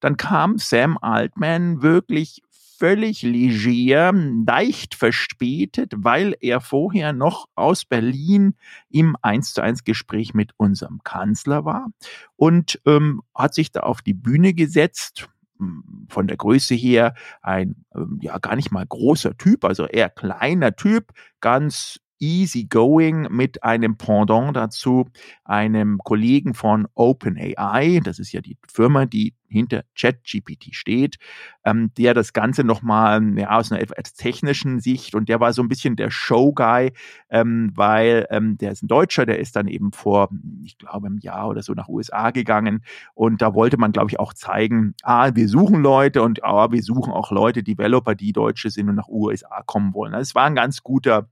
dann 0.00 0.16
kam 0.16 0.58
Sam 0.58 0.98
Altman 1.00 1.82
wirklich 1.82 2.42
völlig 2.78 3.22
leger, 3.22 4.12
leicht 4.12 4.94
verspätet, 4.94 5.92
weil 5.96 6.36
er 6.40 6.60
vorher 6.60 7.12
noch 7.12 7.48
aus 7.56 7.84
Berlin 7.84 8.54
im 8.88 9.16
1 9.20 9.52
zu 9.52 9.62
1 9.62 9.82
Gespräch 9.82 10.32
mit 10.32 10.52
unserem 10.56 11.02
Kanzler 11.02 11.64
war 11.64 11.88
und 12.36 12.80
ähm, 12.86 13.22
hat 13.34 13.54
sich 13.54 13.72
da 13.72 13.80
auf 13.80 14.00
die 14.00 14.14
Bühne 14.14 14.54
gesetzt, 14.54 15.28
von 16.08 16.26
der 16.26 16.36
Größe 16.36 16.74
her 16.74 17.14
ein 17.42 17.84
ähm, 17.94 18.18
ja 18.22 18.38
gar 18.38 18.56
nicht 18.56 18.70
mal 18.70 18.86
großer 18.86 19.36
Typ, 19.36 19.64
also 19.64 19.86
eher 19.86 20.08
kleiner 20.10 20.74
Typ, 20.76 21.12
ganz 21.40 22.00
easygoing 22.20 23.28
mit 23.30 23.62
einem 23.62 23.96
Pendant 23.96 24.56
dazu, 24.56 25.06
einem 25.44 25.98
Kollegen 25.98 26.54
von 26.54 26.86
OpenAI, 26.94 28.00
das 28.02 28.18
ist 28.18 28.32
ja 28.32 28.40
die 28.40 28.56
Firma, 28.66 29.06
die 29.06 29.34
hinter 29.48 29.82
ChatGPT 29.96 30.74
steht, 30.74 31.16
ähm, 31.64 31.90
der 31.96 32.14
das 32.14 32.32
Ganze 32.32 32.64
nochmal 32.64 33.38
ja, 33.38 33.50
aus 33.50 33.72
einer 33.72 33.80
etwas 33.80 34.14
technischen 34.14 34.80
Sicht 34.80 35.14
und 35.14 35.28
der 35.28 35.40
war 35.40 35.52
so 35.52 35.62
ein 35.62 35.68
bisschen 35.68 35.96
der 35.96 36.10
Showguy, 36.10 36.92
ähm, 37.30 37.72
weil 37.74 38.26
ähm, 38.30 38.58
der 38.58 38.72
ist 38.72 38.82
ein 38.82 38.88
Deutscher, 38.88 39.26
der 39.26 39.38
ist 39.38 39.56
dann 39.56 39.68
eben 39.68 39.92
vor, 39.92 40.28
ich 40.64 40.78
glaube, 40.78 41.06
einem 41.06 41.18
Jahr 41.18 41.48
oder 41.48 41.62
so 41.62 41.72
nach 41.72 41.88
USA 41.88 42.30
gegangen 42.30 42.82
und 43.14 43.42
da 43.42 43.54
wollte 43.54 43.78
man, 43.78 43.92
glaube 43.92 44.10
ich, 44.10 44.20
auch 44.20 44.34
zeigen, 44.34 44.94
ah, 45.02 45.30
wir 45.34 45.48
suchen 45.48 45.82
Leute 45.82 46.22
und 46.22 46.44
ah, 46.44 46.70
wir 46.70 46.82
suchen 46.82 47.12
auch 47.12 47.30
Leute, 47.30 47.62
Developer, 47.62 48.14
die 48.14 48.32
Deutsche 48.32 48.70
sind 48.70 48.88
und 48.88 48.96
nach 48.96 49.08
USA 49.08 49.62
kommen 49.64 49.94
wollen. 49.94 50.14
Also 50.14 50.28
es 50.28 50.34
war 50.34 50.44
ein 50.44 50.54
ganz 50.54 50.82
guter 50.82 51.28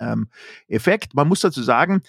ähm, 0.00 0.28
Effekt. 0.68 1.14
Man 1.14 1.28
muss 1.28 1.40
dazu 1.40 1.62
sagen, 1.62 2.02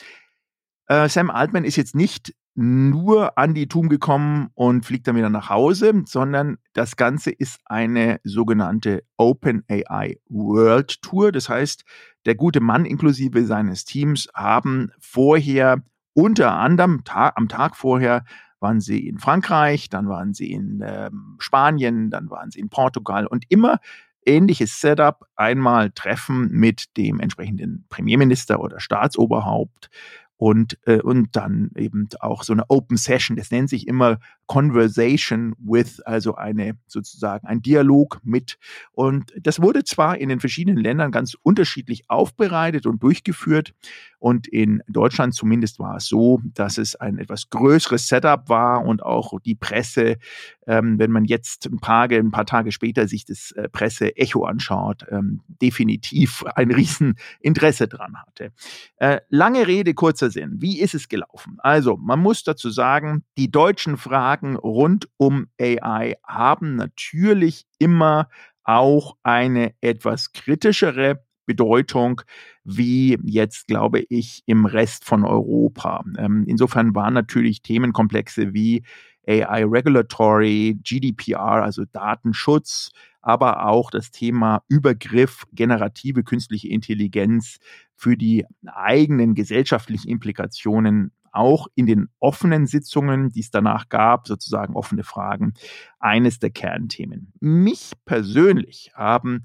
äh, 0.87 1.09
Sam 1.09 1.29
Altman 1.29 1.65
ist 1.65 1.75
jetzt 1.75 1.95
nicht 1.95 2.33
nur 2.55 3.37
an 3.37 3.53
die 3.53 3.67
TUM 3.67 3.87
gekommen 3.87 4.49
und 4.55 4.83
fliegt 4.83 5.07
dann 5.07 5.15
wieder 5.15 5.29
nach 5.29 5.49
Hause, 5.49 6.03
sondern 6.05 6.57
das 6.73 6.95
Ganze 6.95 7.29
ist 7.29 7.59
eine 7.65 8.19
sogenannte 8.23 9.03
Open 9.15 9.63
AI 9.69 10.17
World 10.27 11.03
Tour. 11.03 11.31
Das 11.31 11.49
heißt, 11.49 11.83
der 12.25 12.33
gute 12.33 12.59
Mann 12.59 12.85
inklusive 12.85 13.45
seines 13.45 13.85
Teams 13.85 14.27
haben 14.33 14.91
vorher 14.99 15.83
unter 16.13 16.53
anderem 16.53 17.03
ta 17.03 17.31
am 17.35 17.47
Tag 17.47 17.75
vorher 17.75 18.25
waren 18.59 18.81
sie 18.81 19.07
in 19.07 19.19
Frankreich, 19.19 19.89
dann 19.89 20.09
waren 20.09 20.33
sie 20.33 20.51
in 20.51 20.83
ähm, 20.83 21.35
Spanien, 21.37 22.09
dann 22.09 22.31
waren 22.31 22.49
sie 22.49 22.59
in 22.59 22.69
Portugal 22.69 23.27
und 23.27 23.45
immer 23.49 23.79
ähnliches 24.27 24.79
Setup, 24.79 25.25
einmal 25.35 25.91
Treffen 25.91 26.49
mit 26.51 26.97
dem 26.97 27.19
entsprechenden 27.19 27.85
Premierminister 27.89 28.59
oder 28.59 28.79
Staatsoberhaupt 28.79 29.89
und, 30.37 30.77
äh, 30.85 31.01
und 31.01 31.35
dann 31.35 31.71
eben 31.75 32.07
auch 32.19 32.43
so 32.43 32.53
eine 32.53 32.69
Open 32.69 32.97
Session. 32.97 33.35
Das 33.35 33.51
nennt 33.51 33.69
sich 33.69 33.87
immer 33.87 34.19
Conversation 34.45 35.55
with, 35.57 35.99
also 36.01 36.35
eine 36.35 36.77
sozusagen 36.87 37.47
ein 37.47 37.61
Dialog 37.61 38.19
mit. 38.23 38.57
Und 38.91 39.33
das 39.41 39.61
wurde 39.61 39.83
zwar 39.83 40.17
in 40.17 40.29
den 40.29 40.39
verschiedenen 40.39 40.77
Ländern 40.77 41.11
ganz 41.11 41.35
unterschiedlich 41.41 42.09
aufbereitet 42.09 42.85
und 42.85 43.01
durchgeführt. 43.01 43.73
Und 44.19 44.47
in 44.47 44.81
Deutschland 44.87 45.33
zumindest 45.33 45.79
war 45.79 45.97
es 45.97 46.07
so, 46.07 46.41
dass 46.43 46.77
es 46.77 46.95
ein 46.95 47.19
etwas 47.19 47.49
größeres 47.49 48.07
Setup 48.07 48.49
war 48.49 48.83
und 48.83 49.03
auch 49.03 49.39
die 49.45 49.55
Presse, 49.55 50.17
ähm, 50.65 50.97
wenn 50.97 51.11
man 51.11 51.25
jetzt 51.25 51.67
ein 51.67 51.79
paar, 51.79 52.09
ein 52.09 52.31
paar 52.31 52.45
Tage 52.45 52.71
später 52.71 53.07
sich 53.07 53.25
das 53.25 53.51
äh, 53.51 53.69
Presse-Echo 53.69 54.45
anschaut, 54.45 55.05
ähm, 55.09 55.41
definitiv 55.61 56.43
ein 56.55 56.71
Rieseninteresse 56.71 57.87
dran 57.87 58.17
hatte. 58.17 58.51
Äh, 58.97 59.19
lange 59.29 59.67
Rede, 59.67 59.93
kurzer 59.93 60.29
Sinn. 60.29 60.55
Wie 60.59 60.79
ist 60.79 60.95
es 60.95 61.09
gelaufen? 61.09 61.57
Also, 61.59 61.97
man 61.97 62.19
muss 62.19 62.43
dazu 62.43 62.69
sagen, 62.69 63.23
die 63.37 63.51
deutschen 63.51 63.97
Fragen 63.97 64.55
rund 64.55 65.07
um 65.17 65.47
AI 65.59 66.15
haben 66.23 66.75
natürlich 66.75 67.65
immer 67.77 68.29
auch 68.63 69.15
eine 69.23 69.73
etwas 69.79 70.33
kritischere 70.33 71.23
Bedeutung 71.47 72.21
wie 72.63 73.17
jetzt, 73.23 73.67
glaube 73.67 74.01
ich, 74.09 74.43
im 74.45 74.67
Rest 74.67 75.05
von 75.05 75.25
Europa. 75.25 76.03
Ähm, 76.19 76.43
insofern 76.45 76.93
waren 76.93 77.15
natürlich 77.15 77.63
Themenkomplexe 77.63 78.53
wie 78.53 78.83
AI 79.27 79.65
Regulatory, 79.65 80.77
GDPR, 80.83 81.63
also 81.63 81.83
Datenschutz, 81.91 82.91
aber 83.21 83.65
auch 83.65 83.91
das 83.91 84.11
Thema 84.11 84.63
Übergriff, 84.69 85.43
generative 85.51 86.23
künstliche 86.23 86.69
Intelligenz 86.69 87.57
für 87.95 88.15
die 88.15 88.45
eigenen 88.65 89.33
gesellschaftlichen 89.33 90.09
Implikationen 90.09 91.11
auch 91.33 91.67
in 91.75 91.85
den 91.85 92.09
offenen 92.19 92.65
Sitzungen, 92.67 93.29
die 93.29 93.41
es 93.41 93.51
danach 93.51 93.89
gab, 93.89 94.27
sozusagen 94.27 94.75
offene 94.75 95.03
Fragen, 95.03 95.53
eines 95.99 96.39
der 96.39 96.49
Kernthemen. 96.49 97.33
Mich 97.39 97.91
persönlich 98.05 98.91
haben 98.95 99.43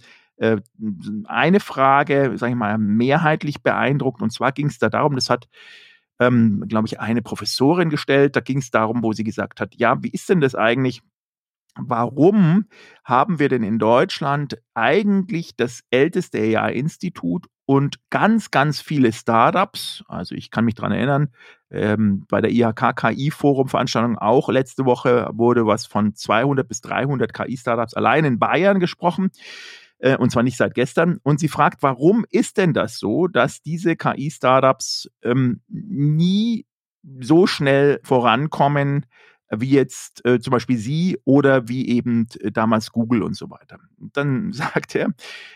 eine 1.27 1.61
Frage, 1.61 2.33
sage 2.37 2.53
ich 2.53 2.59
mal, 2.59 2.79
mehrheitlich 2.79 3.63
beeindruckt. 3.63 4.23
Und 4.23 4.33
zwar 4.33 4.53
ging 4.53 4.67
es 4.67 4.79
da 4.79 4.89
darum, 4.89 5.15
das 5.15 5.31
hat, 5.31 5.49
ähm, 6.21 6.65
glaube 6.69 6.87
ich, 6.87 7.01
eine 7.01 7.23
Professorin 7.23 7.91
gestellt. 7.91 8.37
Da 8.37 8.41
ging 8.41 8.59
es 8.59 8.71
darum, 8.71 9.03
wo 9.03 9.13
sie 9.13 9.25
gesagt 9.25 9.61
hat, 9.61 9.75
ja, 9.77 10.03
wie 10.03 10.11
ist 10.11 10.29
denn 10.29 10.41
das 10.41 10.55
eigentlich? 10.55 11.03
Warum 11.77 12.67
haben 13.03 13.39
wir 13.39 13.49
denn 13.49 13.63
in 13.63 13.79
Deutschland 13.79 14.59
eigentlich 14.75 15.57
das 15.57 15.83
älteste 15.91 16.39
AI-Institut 16.39 17.47
und 17.65 17.97
ganz, 18.11 18.51
ganz 18.51 18.83
viele 18.83 19.11
Startups? 19.13 20.05
Also 20.07 20.35
ich 20.35 20.51
kann 20.51 20.67
mich 20.67 20.75
daran 20.75 20.93
erinnern, 20.93 21.29
ähm, 21.71 22.27
bei 22.29 22.43
der 22.43 22.51
IHK 22.51 22.95
KI-Forum-Veranstaltung 22.95 24.19
auch 24.19 24.51
letzte 24.51 24.85
Woche 24.85 25.31
wurde 25.33 25.67
was 25.67 25.87
von 25.87 26.15
200 26.15 26.69
bis 26.69 26.83
300 26.83 27.33
KI-Startups 27.33 27.95
allein 27.95 28.27
in 28.27 28.39
Bayern 28.39 28.79
gesprochen. 28.79 29.31
Äh, 30.03 30.17
und 30.17 30.31
zwar 30.31 30.43
nicht 30.43 30.57
seit 30.57 30.75
gestern. 30.75 31.21
Und 31.23 31.41
sie 31.41 31.49
fragt, 31.49 31.83
warum 31.83 32.27
ist 32.31 32.59
denn 32.59 32.75
das 32.75 32.99
so, 32.99 33.29
dass 33.29 33.63
diese 33.63 33.97
KI-Startups 33.97 35.09
ähm, 35.23 35.63
nie 35.69 36.67
so 37.21 37.47
schnell 37.47 38.01
vorankommen, 38.03 39.07
wie 39.55 39.71
jetzt 39.71 40.25
äh, 40.25 40.41
zum 40.41 40.51
Beispiel 40.51 40.79
Sie 40.79 41.19
oder 41.25 41.69
wie 41.69 41.89
eben 41.89 42.27
äh, 42.41 42.51
damals 42.51 42.91
Google 42.91 43.23
und 43.23 43.37
so 43.37 43.51
weiter. 43.51 43.79
Und 44.01 44.17
dann 44.17 44.53
sagt 44.53 44.95
er, 44.95 45.13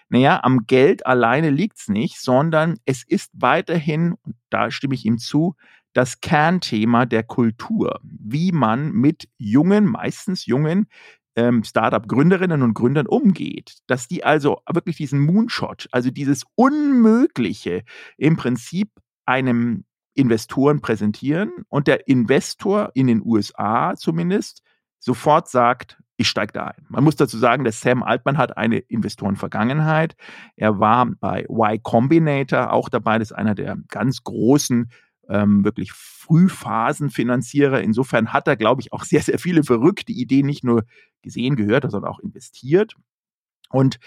naja, 0.09 0.41
am 0.43 0.67
Geld 0.67 1.07
alleine 1.07 1.51
liegt's 1.51 1.89
nicht, 1.89 2.21
sondern 2.21 2.79
es 2.85 3.03
ist 3.07 3.31
weiterhin, 3.35 4.15
und 4.23 4.37
da 4.51 4.71
stimme 4.71 4.95
ich 4.95 5.05
ihm 5.07 5.19
zu, 5.19 5.57
das 5.93 6.21
Kernthema 6.21 7.07
der 7.07 7.23
Kultur, 7.23 8.01
wie 8.03 8.53
man 8.53 8.93
mit 8.93 9.29
jungen, 9.39 9.87
meistens 9.87 10.45
jungen 10.45 10.89
ähm, 11.37 11.62
Startup-Gründerinnen 11.62 12.62
und 12.62 12.75
Gründern 12.75 13.07
umgeht, 13.07 13.79
dass 13.87 14.09
die 14.09 14.25
also 14.25 14.61
wirklich 14.72 14.96
diesen 14.96 15.20
Moonshot, 15.20 15.88
also 15.92 16.11
dieses 16.11 16.44
Unmögliche 16.55 17.85
im 18.16 18.37
Prinzip 18.37 18.90
einem 19.27 19.85
Investoren 20.14 20.81
präsentieren 20.81 21.53
und 21.68 21.87
der 21.87 22.09
Investor 22.09 22.90
in 22.94 23.07
den 23.07 23.22
USA 23.22 23.94
zumindest 23.96 24.62
sofort 24.99 25.49
sagt, 25.49 25.99
ich 26.16 26.29
steige 26.29 26.55
da 26.55 26.68
ein. 26.68 26.87
Man 26.88 27.05
muss 27.05 27.16
dazu 27.16 27.37
sagen, 27.37 27.64
dass 27.64 27.83
Sam 27.83 28.03
Altman 28.03 28.38
hat 28.38 28.57
eine 28.57 28.79
Investorenvergangenheit. 28.79 30.16
Er 30.57 30.81
war 30.81 31.07
bei 31.20 31.44
Y 31.51 31.83
Combinator 31.83 32.72
auch 32.72 32.88
dabei. 32.88 33.18
Das 33.18 33.31
ist 33.31 33.37
einer 33.37 33.55
der 33.55 33.77
ganz 33.88 34.25
großen 34.25 34.90
ähm, 35.29 35.64
wirklich 35.64 35.92
Frühphasenfinanzierer. 35.92 37.83
Insofern 37.83 38.33
hat 38.33 38.49
er, 38.49 38.57
glaube 38.57 38.81
ich, 38.81 38.92
auch 38.92 39.05
sehr, 39.05 39.22
sehr 39.22 39.38
viele 39.38 39.62
verrückte 39.62 40.12
Ideen 40.12 40.46
nicht 40.46 40.64
nur 40.64 40.85
gesehen, 41.27 41.57
gehört, 41.57 41.91
sondern 41.91 42.11
auch 42.11 42.21
investiert. 42.21 42.95
Und 43.71 43.99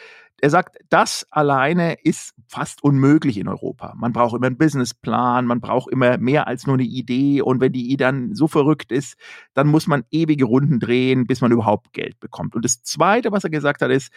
er 0.41 0.49
sagt, 0.49 0.77
das 0.89 1.27
alleine 1.31 1.95
ist 2.01 2.33
fast 2.47 2.81
unmöglich 2.81 3.37
in 3.37 3.49
Europa. 3.49 3.93
Man 3.97 4.13
braucht 4.13 4.35
immer 4.35 4.47
einen 4.47 4.57
Businessplan, 4.57 5.45
man 5.45 5.59
braucht 5.59 5.91
immer 5.91 6.17
mehr 6.17 6.47
als 6.47 6.65
nur 6.65 6.75
eine 6.75 6.83
Idee. 6.83 7.41
Und 7.41 7.59
wenn 7.59 7.73
die 7.73 7.91
Idee 7.91 7.97
dann 7.97 8.35
so 8.35 8.47
verrückt 8.47 8.91
ist, 8.93 9.17
dann 9.53 9.67
muss 9.67 9.85
man 9.85 10.05
ewige 10.11 10.45
Runden 10.45 10.79
drehen, 10.79 11.27
bis 11.27 11.41
man 11.41 11.51
überhaupt 11.51 11.91
Geld 11.91 12.19
bekommt. 12.21 12.55
Und 12.55 12.63
das 12.63 12.83
Zweite, 12.83 13.33
was 13.33 13.43
er 13.43 13.49
gesagt 13.49 13.81
hat, 13.81 13.91
ist, 13.91 14.13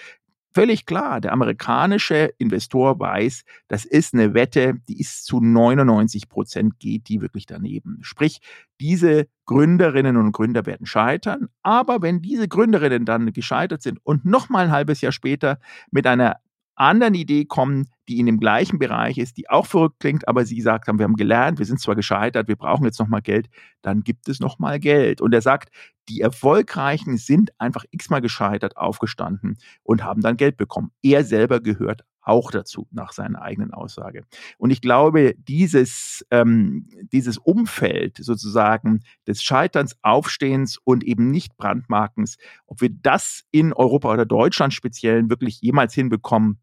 völlig 0.55 0.87
klar, 0.87 1.21
der 1.21 1.33
amerikanische 1.33 2.33
Investor 2.39 2.99
weiß, 2.99 3.45
das 3.69 3.85
ist 3.85 4.15
eine 4.15 4.35
Wette, 4.35 4.75
die 4.89 5.01
ist 5.01 5.25
zu 5.25 5.41
99 5.41 6.29
Prozent 6.29 6.79
geht 6.79 7.09
die 7.09 7.21
wirklich 7.21 7.47
daneben. 7.47 7.99
Sprich, 8.03 8.41
diese 8.81 9.27
Gründerinnen 9.47 10.17
und 10.17 10.33
Gründer 10.33 10.67
werden 10.67 10.87
scheitern, 10.87 11.49
aber 11.63 12.03
wenn 12.03 12.21
diese 12.21 12.49
Gründerinnen 12.49 13.05
dann 13.05 13.33
gescheitert 13.33 13.83
sind 13.83 13.99
und 14.05 14.25
noch 14.25 14.49
mal 14.49 14.65
ein 14.67 14.73
halbes 14.73 15.01
Jahr 15.01 15.13
später 15.13 15.59
mit 15.91 16.07
einer 16.07 16.37
anderen 16.75 17.15
Idee 17.15 17.45
kommen, 17.45 17.89
die 18.09 18.19
in 18.19 18.27
dem 18.27 18.41
gleichen 18.41 18.79
Bereich 18.79 19.19
ist, 19.19 19.37
die 19.37 19.49
auch 19.49 19.67
verrückt 19.67 20.01
klingt, 20.01 20.27
aber 20.29 20.45
sie 20.45 20.61
sagt 20.61 20.89
haben, 20.89 20.99
wir 20.99 21.05
haben 21.05 21.17
gelernt, 21.17 21.59
wir 21.59 21.67
sind 21.67 21.81
zwar 21.81 21.95
gescheitert, 21.95 22.49
wir 22.49 22.57
brauchen 22.57 22.85
jetzt 22.85 22.99
nochmal 22.99 23.23
Geld, 23.23 23.49
dann 23.83 24.03
gibt 24.03 24.29
es 24.29 24.41
nochmal 24.41 24.81
Geld. 24.81 25.21
Und 25.21 25.33
er 25.35 25.43
sagt, 25.43 25.71
die 26.09 26.21
Erfolgreichen 26.21 27.17
sind 27.17 27.53
einfach 27.59 27.85
x-mal 27.91 28.21
gescheitert, 28.21 28.77
aufgestanden 28.77 29.59
und 29.83 30.03
haben 30.03 30.21
dann 30.21 30.37
Geld 30.37 30.57
bekommen. 30.57 30.91
Er 31.03 31.25
selber 31.25 31.61
gehört 31.61 32.05
auch 32.23 32.51
dazu, 32.51 32.87
nach 32.91 33.13
seiner 33.13 33.43
eigenen 33.43 33.73
Aussage. 33.73 34.25
Und 34.59 34.71
ich 34.71 34.81
glaube, 34.81 35.35
dieses, 35.37 36.25
ähm, 36.31 36.89
dieses 37.13 37.39
Umfeld 37.39 38.19
sozusagen 38.19 39.01
des 39.27 39.43
Scheiterns, 39.43 39.97
Aufstehens 40.03 40.79
und 40.85 41.05
eben 41.05 41.31
nicht 41.31 41.57
Brandmarkens, 41.57 42.39
ob 42.67 42.81
wir 42.81 42.91
das 42.91 43.45
in 43.51 43.73
Europa 43.73 44.13
oder 44.13 44.25
Deutschland 44.27 44.73
speziell 44.73 45.29
wirklich 45.29 45.61
jemals 45.61 45.95
hinbekommen, 45.95 46.59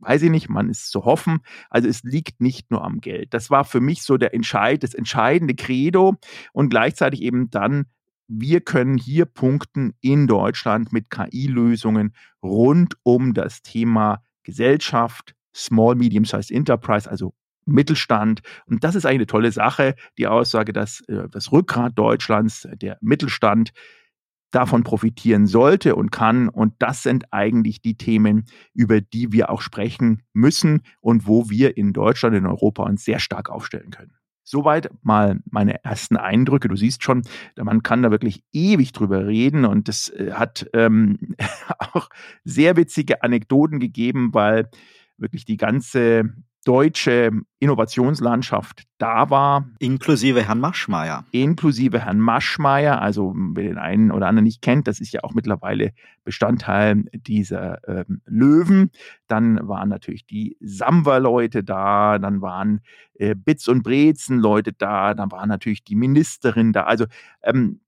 weiß 0.00 0.22
ich 0.22 0.30
nicht, 0.30 0.48
man 0.48 0.68
ist 0.68 0.90
zu 0.90 1.04
hoffen. 1.04 1.40
Also 1.70 1.88
es 1.88 2.02
liegt 2.02 2.40
nicht 2.40 2.70
nur 2.70 2.84
am 2.84 3.00
Geld. 3.00 3.32
Das 3.32 3.50
war 3.50 3.64
für 3.64 3.80
mich 3.80 4.02
so 4.02 4.16
der 4.16 4.34
Entscheid, 4.34 4.82
das 4.82 4.94
entscheidende 4.94 5.54
Credo 5.54 6.16
und 6.52 6.68
gleichzeitig 6.68 7.22
eben 7.22 7.50
dann 7.50 7.86
wir 8.26 8.62
können 8.62 8.96
hier 8.96 9.26
punkten 9.26 9.92
in 10.00 10.26
Deutschland 10.26 10.92
mit 10.92 11.10
KI-Lösungen 11.10 12.14
rund 12.42 12.96
um 13.02 13.34
das 13.34 13.60
Thema 13.62 14.22
Gesellschaft, 14.44 15.34
Small, 15.54 15.94
Medium-Sized 15.96 16.50
Enterprise, 16.50 17.10
also 17.10 17.34
Mittelstand. 17.66 18.42
Und 18.66 18.84
das 18.84 18.94
ist 18.94 19.06
eigentlich 19.06 19.20
eine 19.20 19.26
tolle 19.26 19.52
Sache, 19.52 19.94
die 20.18 20.26
Aussage, 20.26 20.72
dass 20.72 21.00
äh, 21.08 21.28
das 21.30 21.50
Rückgrat 21.50 21.98
Deutschlands, 21.98 22.68
der 22.74 22.98
Mittelstand, 23.00 23.72
davon 24.50 24.84
profitieren 24.84 25.46
sollte 25.46 25.96
und 25.96 26.12
kann. 26.12 26.48
Und 26.48 26.74
das 26.78 27.02
sind 27.02 27.32
eigentlich 27.32 27.82
die 27.82 27.96
Themen, 27.96 28.44
über 28.72 29.00
die 29.00 29.32
wir 29.32 29.50
auch 29.50 29.60
sprechen 29.60 30.22
müssen 30.32 30.82
und 31.00 31.26
wo 31.26 31.50
wir 31.50 31.76
in 31.76 31.92
Deutschland, 31.92 32.36
in 32.36 32.46
Europa 32.46 32.84
uns 32.84 33.04
sehr 33.04 33.18
stark 33.18 33.50
aufstellen 33.50 33.90
können. 33.90 34.14
Soweit 34.44 34.90
mal 35.02 35.40
meine 35.50 35.82
ersten 35.84 36.16
Eindrücke. 36.16 36.68
Du 36.68 36.76
siehst 36.76 37.02
schon, 37.02 37.22
man 37.56 37.82
kann 37.82 38.02
da 38.02 38.10
wirklich 38.10 38.44
ewig 38.52 38.92
drüber 38.92 39.26
reden 39.26 39.64
und 39.64 39.88
es 39.88 40.10
äh, 40.10 40.32
hat 40.32 40.68
ähm, 40.74 41.18
auch 41.78 42.10
sehr 42.44 42.76
witzige 42.76 43.22
Anekdoten 43.22 43.80
gegeben, 43.80 44.34
weil 44.34 44.68
wirklich 45.16 45.46
die 45.46 45.56
ganze 45.56 46.34
deutsche 46.64 47.30
Innovationslandschaft 47.58 48.84
da 48.98 49.30
war. 49.30 49.68
Inklusive 49.78 50.46
Herrn 50.46 50.60
Maschmeyer. 50.60 51.24
Inklusive 51.30 52.00
Herrn 52.00 52.18
Maschmeyer. 52.18 53.00
Also 53.00 53.34
wer 53.36 53.64
den 53.64 53.78
einen 53.78 54.10
oder 54.10 54.26
anderen 54.26 54.44
nicht 54.44 54.62
kennt, 54.62 54.88
das 54.88 55.00
ist 55.00 55.12
ja 55.12 55.20
auch 55.22 55.34
mittlerweile 55.34 55.92
Bestandteil 56.24 57.04
dieser 57.12 57.86
ähm, 57.86 58.22
Löwen. 58.26 58.90
Dann 59.28 59.66
waren 59.68 59.88
natürlich 59.88 60.26
die 60.26 60.56
Samba-Leute 60.60 61.62
da, 61.64 62.18
dann 62.18 62.40
waren 62.40 62.80
äh, 63.14 63.34
Bits 63.34 63.68
und 63.68 63.82
Brezen-Leute 63.82 64.72
da, 64.72 65.14
dann 65.14 65.30
war 65.30 65.46
natürlich 65.46 65.84
die 65.84 65.96
Ministerin 65.96 66.72
da. 66.72 66.84
Also 66.84 67.04
ähm, 67.42 67.80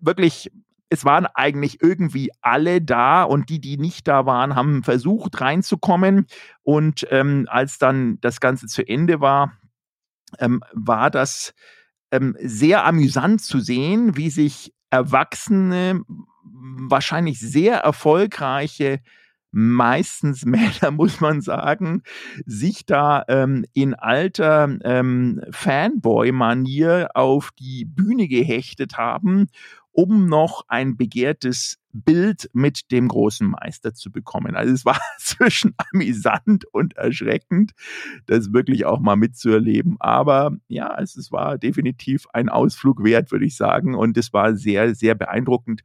wirklich 0.00 0.50
es 0.92 1.06
waren 1.06 1.24
eigentlich 1.24 1.82
irgendwie 1.82 2.30
alle 2.42 2.82
da 2.82 3.22
und 3.22 3.48
die, 3.48 3.60
die 3.60 3.78
nicht 3.78 4.06
da 4.06 4.26
waren, 4.26 4.54
haben 4.54 4.82
versucht 4.82 5.40
reinzukommen. 5.40 6.26
Und 6.64 7.06
ähm, 7.10 7.46
als 7.48 7.78
dann 7.78 8.20
das 8.20 8.40
Ganze 8.40 8.66
zu 8.66 8.86
Ende 8.86 9.22
war, 9.22 9.56
ähm, 10.38 10.62
war 10.74 11.10
das 11.10 11.54
ähm, 12.10 12.36
sehr 12.38 12.84
amüsant 12.84 13.40
zu 13.40 13.58
sehen, 13.58 14.18
wie 14.18 14.28
sich 14.28 14.74
Erwachsene, 14.90 16.02
wahrscheinlich 16.44 17.40
sehr 17.40 17.78
erfolgreiche 17.78 19.00
meistens 19.50 20.44
Männer, 20.46 20.90
muss 20.90 21.20
man 21.20 21.40
sagen, 21.40 22.02
sich 22.44 22.84
da 22.84 23.24
ähm, 23.28 23.64
in 23.72 23.94
alter 23.94 24.76
ähm, 24.84 25.40
Fanboy-Manier 25.50 27.10
auf 27.14 27.50
die 27.58 27.86
Bühne 27.86 28.28
gehechtet 28.28 28.98
haben 28.98 29.48
um 29.92 30.26
noch 30.26 30.64
ein 30.68 30.96
begehrtes 30.96 31.78
Bild 31.92 32.50
mit 32.54 32.90
dem 32.90 33.06
großen 33.08 33.46
Meister 33.46 33.92
zu 33.94 34.10
bekommen. 34.10 34.56
Also 34.56 34.72
es 34.72 34.86
war 34.86 34.98
zwischen 35.18 35.74
amüsant 35.76 36.64
und 36.72 36.96
erschreckend, 36.96 37.72
das 38.26 38.52
wirklich 38.52 38.84
auch 38.86 38.98
mal 39.00 39.16
mitzuerleben. 39.16 39.96
Aber 40.00 40.56
ja, 40.68 40.96
es, 40.98 41.16
es 41.16 41.30
war 41.30 41.58
definitiv 41.58 42.26
ein 42.32 42.48
Ausflug 42.48 43.04
wert, 43.04 43.30
würde 43.30 43.44
ich 43.44 43.56
sagen. 43.56 43.94
Und 43.94 44.16
es 44.16 44.32
war 44.32 44.56
sehr, 44.56 44.94
sehr 44.94 45.14
beeindruckend, 45.14 45.82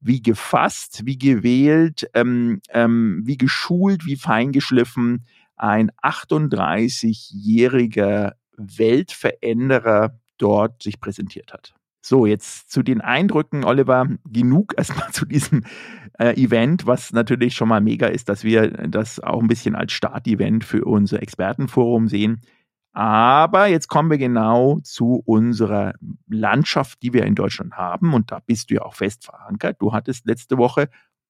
wie 0.00 0.22
gefasst, 0.22 1.06
wie 1.06 1.18
gewählt, 1.18 2.08
ähm, 2.14 2.60
ähm, 2.70 3.22
wie 3.24 3.38
geschult, 3.38 4.06
wie 4.06 4.16
feingeschliffen 4.16 5.24
ein 5.56 5.90
38-jähriger 6.02 8.32
Weltveränderer 8.56 10.18
dort 10.36 10.82
sich 10.82 11.00
präsentiert 11.00 11.52
hat. 11.52 11.77
So, 12.08 12.24
jetzt 12.24 12.70
zu 12.70 12.82
den 12.82 13.02
Eindrücken, 13.02 13.64
Oliver, 13.64 14.08
genug 14.24 14.72
erstmal 14.78 15.10
zu 15.12 15.26
diesem 15.26 15.64
äh, 16.18 16.42
Event, 16.42 16.86
was 16.86 17.12
natürlich 17.12 17.54
schon 17.54 17.68
mal 17.68 17.82
mega 17.82 18.06
ist, 18.06 18.30
dass 18.30 18.44
wir 18.44 18.70
das 18.88 19.20
auch 19.20 19.42
ein 19.42 19.46
bisschen 19.46 19.74
als 19.74 19.92
Startevent 19.92 20.64
für 20.64 20.86
unser 20.86 21.22
Expertenforum 21.22 22.08
sehen. 22.08 22.40
Aber 22.94 23.66
jetzt 23.66 23.88
kommen 23.88 24.10
wir 24.10 24.16
genau 24.16 24.80
zu 24.82 25.22
unserer 25.26 25.92
Landschaft, 26.26 27.02
die 27.02 27.12
wir 27.12 27.24
in 27.24 27.34
Deutschland 27.34 27.74
haben. 27.74 28.14
Und 28.14 28.32
da 28.32 28.40
bist 28.40 28.70
du 28.70 28.76
ja 28.76 28.82
auch 28.82 28.94
fest 28.94 29.26
verankert. 29.26 29.76
Du 29.80 29.92
hattest 29.92 30.24
letzte 30.26 30.56
Woche 30.56 30.88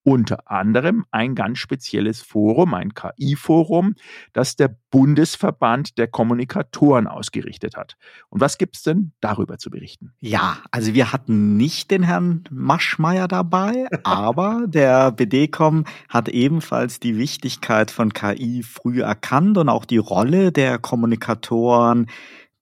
unter 0.08 0.50
anderem 0.50 1.04
ein 1.10 1.34
ganz 1.34 1.58
spezielles 1.58 2.22
Forum, 2.22 2.72
ein 2.72 2.94
KI-Forum, 2.94 3.94
das 4.32 4.56
der 4.56 4.74
Bundesverband 4.90 5.98
der 5.98 6.08
Kommunikatoren 6.08 7.06
ausgerichtet 7.06 7.76
hat. 7.76 7.98
Und 8.30 8.40
was 8.40 8.56
gibt 8.56 8.76
es 8.76 8.82
denn 8.84 9.12
darüber 9.20 9.58
zu 9.58 9.68
berichten? 9.68 10.14
Ja, 10.20 10.60
also 10.70 10.94
wir 10.94 11.12
hatten 11.12 11.58
nicht 11.58 11.90
den 11.90 12.04
Herrn 12.04 12.44
Maschmeyer 12.50 13.28
dabei, 13.28 13.86
aber 14.02 14.64
der 14.66 15.12
BDCom 15.12 15.84
hat 16.08 16.30
ebenfalls 16.30 17.00
die 17.00 17.18
Wichtigkeit 17.18 17.90
von 17.90 18.14
KI 18.14 18.62
früh 18.62 19.02
erkannt 19.02 19.58
und 19.58 19.68
auch 19.68 19.84
die 19.84 19.98
Rolle 19.98 20.52
der 20.52 20.78
Kommunikatoren 20.78 22.06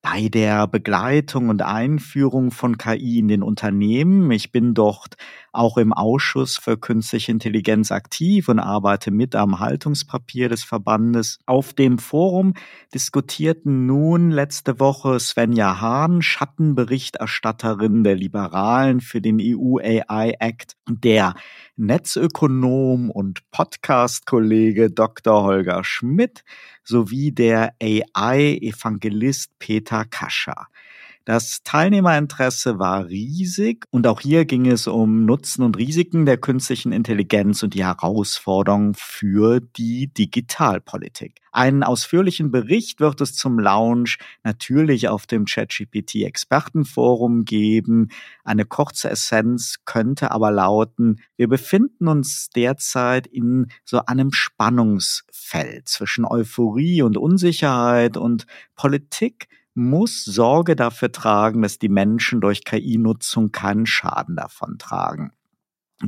bei 0.07 0.29
der 0.29 0.69
Begleitung 0.69 1.49
und 1.49 1.63
Einführung 1.63 2.53
von 2.53 2.79
KI 2.79 3.19
in 3.19 3.27
den 3.27 3.43
Unternehmen. 3.43 4.31
Ich 4.31 4.53
bin 4.53 4.73
dort 4.73 5.17
auch 5.57 5.79
im 5.79 5.93
Ausschuss 5.93 6.57
für 6.57 6.77
künstliche 6.77 7.33
Intelligenz 7.33 7.91
aktiv 7.91 8.49
und 8.49 8.59
arbeite 8.59 9.11
mit 9.11 9.35
am 9.35 9.59
Haltungspapier 9.59 10.49
des 10.49 10.65
Verbandes. 10.65 11.39
Auf 11.47 11.73
dem 11.73 11.99
Forum 11.99 12.55
diskutierten 12.93 13.87
nun 13.87 14.31
letzte 14.31 14.79
Woche 14.79 15.19
Svenja 15.19 15.81
Hahn, 15.81 16.23
Schattenberichterstatterin 16.23 18.05
der 18.05 18.15
Liberalen 18.15 19.01
für 19.01 19.21
den 19.21 19.39
EU 19.41 19.79
AI 19.79 20.35
Act, 20.39 20.77
der 20.89 21.35
Netzökonom 21.77 23.11
und 23.11 23.51
Podcast-Kollege 23.51 24.91
Dr. 24.91 25.43
Holger 25.43 25.85
Schmidt 25.85 26.45
sowie 26.85 27.33
der 27.33 27.75
AI-Evangelist 27.83 29.59
Peter 29.59 30.05
Kascher. 30.05 30.69
Das 31.27 31.65
Teilnehmerinteresse 31.65 32.79
war 32.79 33.09
riesig 33.09 33.85
und 33.91 34.07
auch 34.07 34.21
hier 34.21 34.45
ging 34.45 34.65
es 34.71 34.87
um 34.87 35.25
Nutzen 35.25 35.65
und 35.65 35.77
Risiken 35.77 36.25
der 36.25 36.37
künstlichen 36.37 36.93
Intelligenz 36.93 37.65
und 37.65 37.75
die 37.75 37.85
Herausforderungen 37.85 38.95
für 38.95 39.59
die 39.59 40.07
Digitalpolitik. 40.07 41.41
Einen 41.51 41.83
ausführlichen 41.83 42.53
Bericht 42.53 43.01
wird 43.01 43.21
es 43.21 43.35
zum 43.35 43.59
Launch 43.59 44.19
natürlich 44.45 45.09
auf 45.09 45.27
dem 45.27 45.47
ChatGPT 45.47 46.23
Expertenforum 46.23 47.45
geben. 47.45 48.11
Eine 48.45 48.65
kurze 48.65 49.11
Essenz 49.11 49.79
könnte 49.85 50.31
aber 50.31 50.53
lauten, 50.53 51.21
wir 51.37 51.49
befinden 51.49 52.07
uns 52.07 52.51
derzeit 52.51 53.27
in 53.27 53.67
so 53.85 53.99
einem 54.07 54.31
Spannungsfeld 54.31 55.89
zwischen 55.89 56.25
Euphorie 56.25 57.03
und 57.03 57.17
Unsicherheit 57.17 58.17
und 58.17 58.47
Politik 58.77 59.49
muss 59.77 60.25
Sorge 60.25 60.75
dafür 60.75 61.13
tragen, 61.13 61.63
dass 61.63 61.79
die 61.79 61.91
Menschen 61.91 62.41
durch 62.41 62.65
KI-Nutzung 62.65 63.53
keinen 63.53 63.87
Schaden 63.87 64.35
davon 64.35 64.79
tragen. 64.79 65.33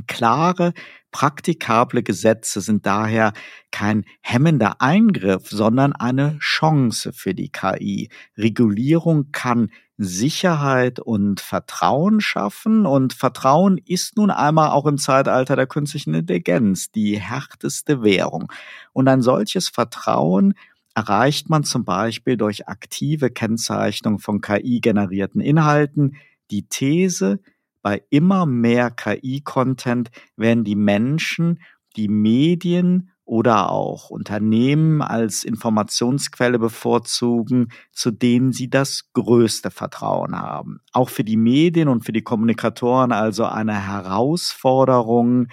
Klare, 0.07 0.73
praktikable 1.11 2.03
Gesetze 2.03 2.61
sind 2.61 2.85
daher 2.85 3.33
kein 3.71 4.05
hemmender 4.21 4.81
Eingriff, 4.81 5.49
sondern 5.49 5.93
eine 5.93 6.37
Chance 6.39 7.11
für 7.11 7.33
die 7.33 7.49
KI. 7.51 8.09
Regulierung 8.37 9.31
kann 9.31 9.71
Sicherheit 9.97 10.99
und 10.99 11.41
Vertrauen 11.41 12.21
schaffen 12.21 12.85
und 12.85 13.13
Vertrauen 13.13 13.77
ist 13.77 14.15
nun 14.15 14.31
einmal 14.31 14.69
auch 14.69 14.85
im 14.85 14.97
Zeitalter 14.97 15.55
der 15.55 15.67
künstlichen 15.67 16.13
Intelligenz 16.13 16.91
die 16.91 17.19
härteste 17.19 18.03
Währung. 18.03 18.51
Und 18.93 19.07
ein 19.07 19.21
solches 19.21 19.69
Vertrauen 19.69 20.53
erreicht 20.99 21.49
man 21.49 21.63
zum 21.63 21.85
Beispiel 21.85 22.35
durch 22.35 22.67
aktive 22.67 23.29
Kennzeichnung 23.29 24.19
von 24.19 24.41
KI-generierten 24.41 25.39
Inhalten 25.39 26.17
die 26.51 26.67
These, 26.67 27.39
bei 27.81 28.03
immer 28.09 28.45
mehr 28.45 28.91
KI-Content 28.91 30.11
werden 30.35 30.65
die 30.65 30.75
Menschen 30.75 31.61
die 31.95 32.09
Medien 32.09 33.11
oder 33.23 33.71
auch 33.71 34.09
Unternehmen 34.09 35.01
als 35.01 35.45
Informationsquelle 35.45 36.59
bevorzugen, 36.59 37.71
zu 37.93 38.11
denen 38.11 38.51
sie 38.51 38.69
das 38.69 39.13
größte 39.13 39.71
Vertrauen 39.71 40.35
haben. 40.37 40.81
Auch 40.91 41.09
für 41.09 41.23
die 41.23 41.37
Medien 41.37 41.87
und 41.87 42.03
für 42.03 42.11
die 42.11 42.23
Kommunikatoren 42.23 43.13
also 43.13 43.45
eine 43.45 43.87
Herausforderung, 43.87 45.47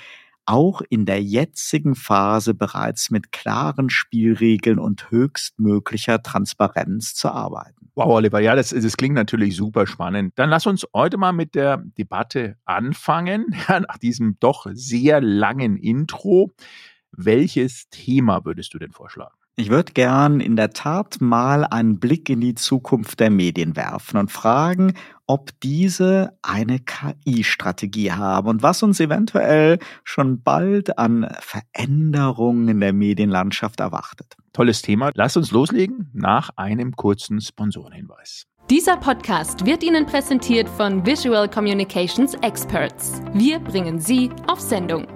auch 0.46 0.80
in 0.88 1.04
der 1.04 1.22
jetzigen 1.22 1.94
Phase 1.94 2.54
bereits 2.54 3.10
mit 3.10 3.32
klaren 3.32 3.90
Spielregeln 3.90 4.78
und 4.78 5.10
höchstmöglicher 5.10 6.22
Transparenz 6.22 7.14
zu 7.14 7.30
arbeiten. 7.30 7.90
Wow, 7.94 8.08
Oliver, 8.08 8.40
ja, 8.40 8.54
das, 8.54 8.70
das 8.70 8.96
klingt 8.96 9.14
natürlich 9.14 9.56
super 9.56 9.86
spannend. 9.86 10.34
Dann 10.36 10.50
lass 10.50 10.66
uns 10.66 10.86
heute 10.94 11.16
mal 11.16 11.32
mit 11.32 11.54
der 11.54 11.78
Debatte 11.78 12.56
anfangen, 12.64 13.46
ja, 13.68 13.80
nach 13.80 13.98
diesem 13.98 14.38
doch 14.38 14.66
sehr 14.72 15.20
langen 15.20 15.76
Intro. 15.76 16.54
Welches 17.10 17.88
Thema 17.88 18.44
würdest 18.44 18.74
du 18.74 18.78
denn 18.78 18.92
vorschlagen? 18.92 19.36
Ich 19.58 19.70
würde 19.70 19.94
gern 19.94 20.40
in 20.40 20.54
der 20.54 20.72
Tat 20.74 21.16
mal 21.20 21.64
einen 21.64 21.98
Blick 21.98 22.28
in 22.28 22.42
die 22.42 22.54
Zukunft 22.54 23.20
der 23.20 23.30
Medien 23.30 23.74
werfen 23.74 24.18
und 24.18 24.30
fragen, 24.30 24.92
ob 25.26 25.58
diese 25.60 26.36
eine 26.42 26.78
KI-Strategie 26.78 28.12
haben 28.12 28.48
und 28.48 28.62
was 28.62 28.82
uns 28.82 29.00
eventuell 29.00 29.78
schon 30.04 30.42
bald 30.42 30.98
an 30.98 31.34
Veränderungen 31.40 32.68
in 32.68 32.80
der 32.80 32.92
Medienlandschaft 32.92 33.80
erwartet. 33.80 34.36
Tolles 34.52 34.82
Thema. 34.82 35.10
Lass 35.14 35.38
uns 35.38 35.50
loslegen 35.52 36.10
nach 36.12 36.50
einem 36.56 36.92
kurzen 36.92 37.40
Sponsorenhinweis. 37.40 38.44
Dieser 38.68 38.98
Podcast 38.98 39.64
wird 39.64 39.82
Ihnen 39.82 40.04
präsentiert 40.04 40.68
von 40.68 41.06
Visual 41.06 41.48
Communications 41.48 42.34
Experts. 42.42 43.22
Wir 43.32 43.58
bringen 43.58 44.00
Sie 44.00 44.28
auf 44.48 44.60
Sendung. 44.60 45.15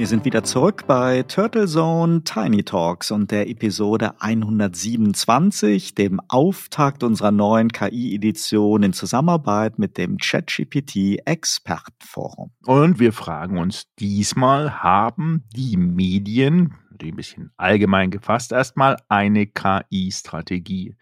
Wir 0.00 0.06
sind 0.06 0.24
wieder 0.24 0.42
zurück 0.42 0.84
bei 0.86 1.24
Turtle 1.24 1.66
Zone 1.66 2.24
Tiny 2.24 2.64
Talks 2.64 3.10
und 3.10 3.30
der 3.30 3.50
Episode 3.50 4.14
127, 4.18 5.94
dem 5.94 6.22
Auftakt 6.26 7.02
unserer 7.02 7.32
neuen 7.32 7.68
KI-Edition 7.68 8.82
in 8.82 8.92
Zusammenarbeit 8.94 9.78
mit 9.78 9.98
dem 9.98 10.16
ChatGPT 10.16 11.18
Expertenforum. 11.26 12.50
Und 12.64 12.98
wir 12.98 13.12
fragen 13.12 13.58
uns 13.58 13.88
diesmal, 13.98 14.82
haben 14.82 15.44
die 15.54 15.76
Medien, 15.76 16.72
ein 17.08 17.16
bisschen 17.16 17.50
allgemein 17.56 18.10
gefasst 18.10 18.52
erstmal, 18.52 18.96
eine 19.08 19.46
KI-Strategie? 19.46 20.96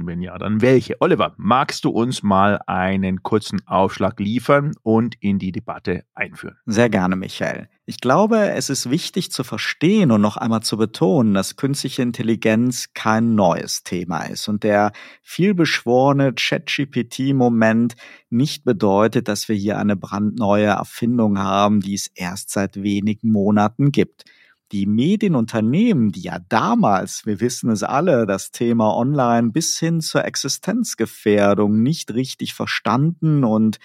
Und 0.00 0.06
wenn 0.06 0.22
ja, 0.22 0.38
dann 0.38 0.62
welche? 0.62 0.98
Oliver, 1.00 1.34
magst 1.36 1.84
du 1.84 1.90
uns 1.90 2.22
mal 2.22 2.58
einen 2.66 3.22
kurzen 3.22 3.60
Aufschlag 3.66 4.18
liefern 4.18 4.72
und 4.82 5.14
in 5.20 5.38
die 5.38 5.52
Debatte 5.52 6.04
einführen? 6.14 6.56
Sehr 6.64 6.88
gerne, 6.88 7.16
Michael. 7.16 7.68
Ich 7.84 8.00
glaube, 8.00 8.50
es 8.52 8.70
ist 8.70 8.88
wichtig 8.88 9.30
zu 9.30 9.44
verstehen 9.44 10.10
und 10.10 10.22
noch 10.22 10.38
einmal 10.38 10.62
zu 10.62 10.78
betonen, 10.78 11.34
dass 11.34 11.56
künstliche 11.56 12.00
Intelligenz 12.00 12.94
kein 12.94 13.34
neues 13.34 13.82
Thema 13.82 14.22
ist 14.22 14.48
und 14.48 14.62
der 14.62 14.92
vielbeschworene 15.22 16.32
ChatGPT-Moment 16.32 17.94
nicht 18.30 18.64
bedeutet, 18.64 19.28
dass 19.28 19.50
wir 19.50 19.56
hier 19.56 19.78
eine 19.78 19.96
brandneue 19.96 20.66
Erfindung 20.66 21.38
haben, 21.38 21.80
die 21.80 21.94
es 21.94 22.06
erst 22.14 22.50
seit 22.50 22.82
wenigen 22.82 23.32
Monaten 23.32 23.92
gibt 23.92 24.24
die 24.72 24.86
Medienunternehmen, 24.86 26.12
die 26.12 26.22
ja 26.22 26.38
damals, 26.48 27.26
wir 27.26 27.40
wissen 27.40 27.70
es 27.70 27.82
alle, 27.82 28.26
das 28.26 28.50
Thema 28.52 28.96
Online 28.96 29.50
bis 29.50 29.78
hin 29.78 30.00
zur 30.00 30.24
Existenzgefährdung 30.24 31.82
nicht 31.82 32.14
richtig 32.14 32.54
verstanden 32.54 33.44
und 33.44 33.78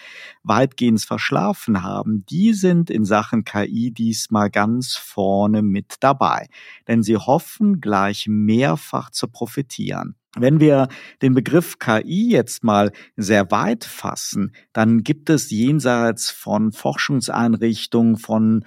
weitgehend 0.43 1.01
verschlafen 1.01 1.83
haben, 1.83 2.25
die 2.29 2.53
sind 2.53 2.89
in 2.89 3.05
Sachen 3.05 3.43
KI 3.43 3.91
diesmal 3.91 4.49
ganz 4.49 4.95
vorne 4.95 5.61
mit 5.61 5.95
dabei. 5.99 6.47
Denn 6.87 7.03
sie 7.03 7.17
hoffen 7.17 7.81
gleich 7.81 8.27
mehrfach 8.27 9.09
zu 9.09 9.27
profitieren. 9.27 10.15
Wenn 10.37 10.59
wir 10.59 10.89
den 11.21 11.33
Begriff 11.33 11.79
KI 11.79 12.29
jetzt 12.31 12.63
mal 12.63 12.91
sehr 13.15 13.51
weit 13.51 13.85
fassen, 13.85 14.51
dann 14.73 15.03
gibt 15.03 15.29
es 15.29 15.49
jenseits 15.49 16.29
von 16.29 16.73
Forschungseinrichtungen, 16.73 18.17
von 18.17 18.65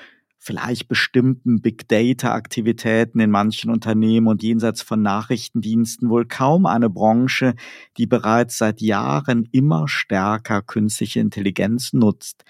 vielleicht 0.49 0.89
bestimmten 0.89 1.61
Big 1.61 1.89
Data 1.89 2.33
Aktivitäten 2.33 3.21
in 3.21 3.31
manchen 3.31 3.71
Unternehmen 3.71 4.29
und 4.29 4.43
jenseits 4.43 4.81
von 4.81 5.03
Nachrichtendiensten 5.03 6.09
wohl 6.09 6.25
kaum 6.25 6.65
eine 6.65 6.89
Branche, 6.89 7.55
die 7.99 8.07
bereits 8.07 8.57
seit 8.57 8.81
Jahren 8.81 9.47
immer 9.53 9.89
stärker 9.89 10.63
künstliche 10.63 11.21
Intelligenz 11.21 11.93
nutzt. 11.93 12.45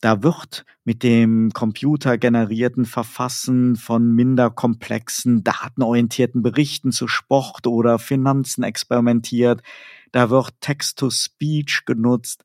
Da 0.00 0.22
wird 0.22 0.64
mit 0.84 1.02
dem 1.02 1.50
computergenerierten 1.52 2.86
Verfassen 2.86 3.76
von 3.76 4.14
minder 4.14 4.48
komplexen, 4.48 5.44
datenorientierten 5.44 6.42
Berichten 6.42 6.90
zu 6.90 7.06
Sport 7.06 7.66
oder 7.66 7.98
Finanzen 7.98 8.62
experimentiert. 8.62 9.60
Da 10.10 10.30
wird 10.30 10.54
Text-to-Speech 10.62 11.82
genutzt 11.84 12.44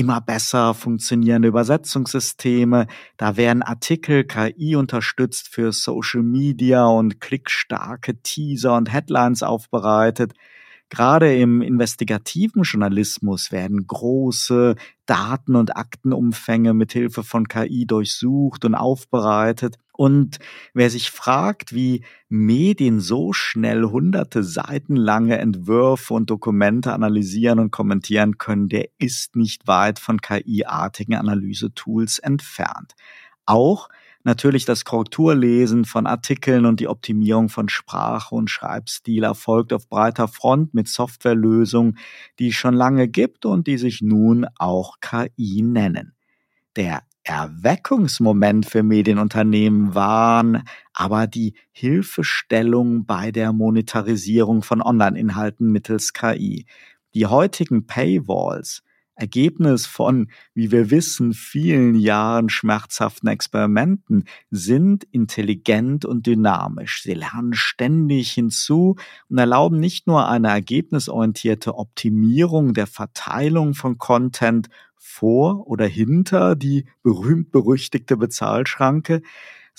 immer 0.00 0.22
besser 0.22 0.72
funktionierende 0.72 1.46
Übersetzungssysteme. 1.48 2.86
Da 3.18 3.36
werden 3.36 3.62
Artikel 3.62 4.24
KI 4.24 4.74
unterstützt 4.74 5.48
für 5.48 5.72
Social 5.72 6.22
Media 6.22 6.86
und 6.86 7.20
klickstarke 7.20 8.22
Teaser 8.22 8.76
und 8.76 8.90
Headlines 8.90 9.42
aufbereitet. 9.42 10.32
Gerade 10.90 11.36
im 11.36 11.62
investigativen 11.62 12.64
Journalismus 12.64 13.52
werden 13.52 13.86
große 13.86 14.74
Daten- 15.06 15.54
und 15.54 15.76
Aktenumfänge 15.76 16.74
mithilfe 16.74 17.22
von 17.22 17.46
KI 17.46 17.86
durchsucht 17.86 18.64
und 18.64 18.74
aufbereitet. 18.74 19.76
Und 19.92 20.40
wer 20.74 20.90
sich 20.90 21.12
fragt, 21.12 21.72
wie 21.72 22.04
Medien 22.28 22.98
so 22.98 23.32
schnell 23.32 23.84
hunderte 23.84 24.42
Seiten 24.42 24.96
lange 24.96 25.38
Entwürfe 25.38 26.14
und 26.14 26.28
Dokumente 26.28 26.92
analysieren 26.92 27.60
und 27.60 27.70
kommentieren 27.70 28.38
können, 28.38 28.68
der 28.68 28.88
ist 28.98 29.36
nicht 29.36 29.68
weit 29.68 30.00
von 30.00 30.20
KI-artigen 30.20 31.14
Analysetools 31.14 32.18
entfernt. 32.18 32.94
Auch 33.46 33.88
Natürlich 34.22 34.66
das 34.66 34.84
Korrekturlesen 34.84 35.86
von 35.86 36.06
Artikeln 36.06 36.66
und 36.66 36.78
die 36.80 36.88
Optimierung 36.88 37.48
von 37.48 37.70
Sprache 37.70 38.34
und 38.34 38.50
Schreibstil 38.50 39.24
erfolgt 39.24 39.72
auf 39.72 39.88
breiter 39.88 40.28
Front 40.28 40.74
mit 40.74 40.88
Softwarelösungen, 40.88 41.96
die 42.38 42.48
es 42.48 42.54
schon 42.54 42.74
lange 42.74 43.08
gibt 43.08 43.46
und 43.46 43.66
die 43.66 43.78
sich 43.78 44.02
nun 44.02 44.46
auch 44.58 45.00
KI 45.00 45.62
nennen. 45.62 46.14
Der 46.76 47.02
Erweckungsmoment 47.24 48.66
für 48.66 48.82
Medienunternehmen 48.82 49.94
waren 49.94 50.64
aber 50.92 51.26
die 51.26 51.54
Hilfestellung 51.70 53.06
bei 53.06 53.30
der 53.30 53.52
Monetarisierung 53.52 54.62
von 54.62 54.82
Online-Inhalten 54.82 55.72
mittels 55.72 56.12
KI. 56.12 56.66
Die 57.14 57.26
heutigen 57.26 57.86
Paywalls 57.86 58.82
Ergebnis 59.20 59.86
von, 59.86 60.30
wie 60.54 60.72
wir 60.72 60.90
wissen, 60.90 61.34
vielen 61.34 61.94
Jahren 61.94 62.48
schmerzhaften 62.48 63.28
Experimenten 63.28 64.24
sind 64.50 65.04
intelligent 65.04 66.04
und 66.04 66.26
dynamisch. 66.26 67.02
Sie 67.02 67.14
lernen 67.14 67.52
ständig 67.52 68.32
hinzu 68.32 68.96
und 69.28 69.38
erlauben 69.38 69.78
nicht 69.78 70.06
nur 70.06 70.28
eine 70.28 70.48
ergebnisorientierte 70.48 71.76
Optimierung 71.76 72.74
der 72.74 72.86
Verteilung 72.86 73.74
von 73.74 73.98
Content 73.98 74.68
vor 74.96 75.66
oder 75.66 75.86
hinter 75.86 76.56
die 76.56 76.86
berühmt-berüchtigte 77.02 78.16
Bezahlschranke, 78.16 79.22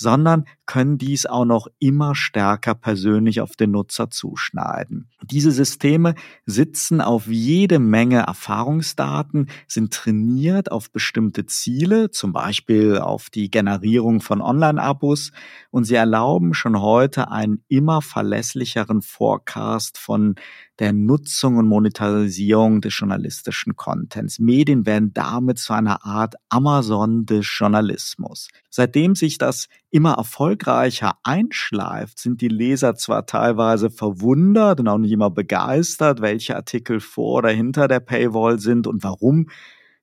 sondern 0.02 0.46
können 0.66 0.98
dies 0.98 1.26
auch 1.26 1.46
noch 1.46 1.68
immer 1.80 2.16
stärker 2.16 2.74
persönlich 2.74 3.40
auf 3.40 3.56
den 3.56 3.72
Nutzer 3.72 4.10
zuschneiden. 4.10 5.10
Diese 5.22 5.52
Systeme 5.52 6.16
sitzen 6.46 7.02
auf 7.02 7.28
jede 7.28 7.78
Menge 7.78 8.22
Erfahrungsdaten, 8.22 9.50
sind 9.68 9.94
trainiert 9.94 10.72
auf 10.72 10.92
bestimmte 10.92 11.46
Ziele, 11.46 12.10
zum 12.10 12.34
Beispiel 12.34 12.98
auf 12.98 13.30
die 13.30 13.52
Generierung 13.52 14.22
von 14.22 14.42
Online-Abos 14.42 15.32
und 15.70 15.84
sie 15.84 15.96
erlauben 15.96 16.54
schon 16.54 16.82
heute 16.82 17.30
einen 17.30 17.64
immer 17.68 18.02
verlässlicheren 18.02 19.04
Forecast 19.04 20.00
von 20.00 20.36
der 20.82 20.94
Nutzung 20.94 21.58
und 21.58 21.68
Monetarisierung 21.68 22.82
des 22.82 22.98
journalistischen 22.98 23.76
Contents. 23.76 24.40
Medien 24.40 24.88
werden 24.88 25.14
damit 25.14 25.60
zu 25.60 25.74
einer 25.74 26.04
Art 26.04 26.34
Amazon 26.50 27.28
des 27.28 27.46
Journalismus. 27.48 28.50
Seitdem 28.72 29.14
sich 29.14 29.38
das 29.38 29.68
immer 29.92 30.14
erfolgreicher 30.14 31.20
einschleift, 31.22 32.18
sind 32.18 32.42
die 32.42 32.48
Leser 32.48 32.96
zwar 32.96 33.28
teilweise 33.28 33.92
verwundert 33.92 34.80
und 34.80 34.88
auch 34.88 34.98
nicht 34.98 35.12
immer 35.12 35.30
begeistert, 35.30 36.20
welche 36.20 36.56
Artikel 36.56 37.00
vor 37.00 37.38
oder 37.38 37.52
hinter 37.52 37.88
der 37.88 38.00
Paywall 38.00 38.58
sind 38.58 38.88
und 38.88 39.04
warum 39.04 39.50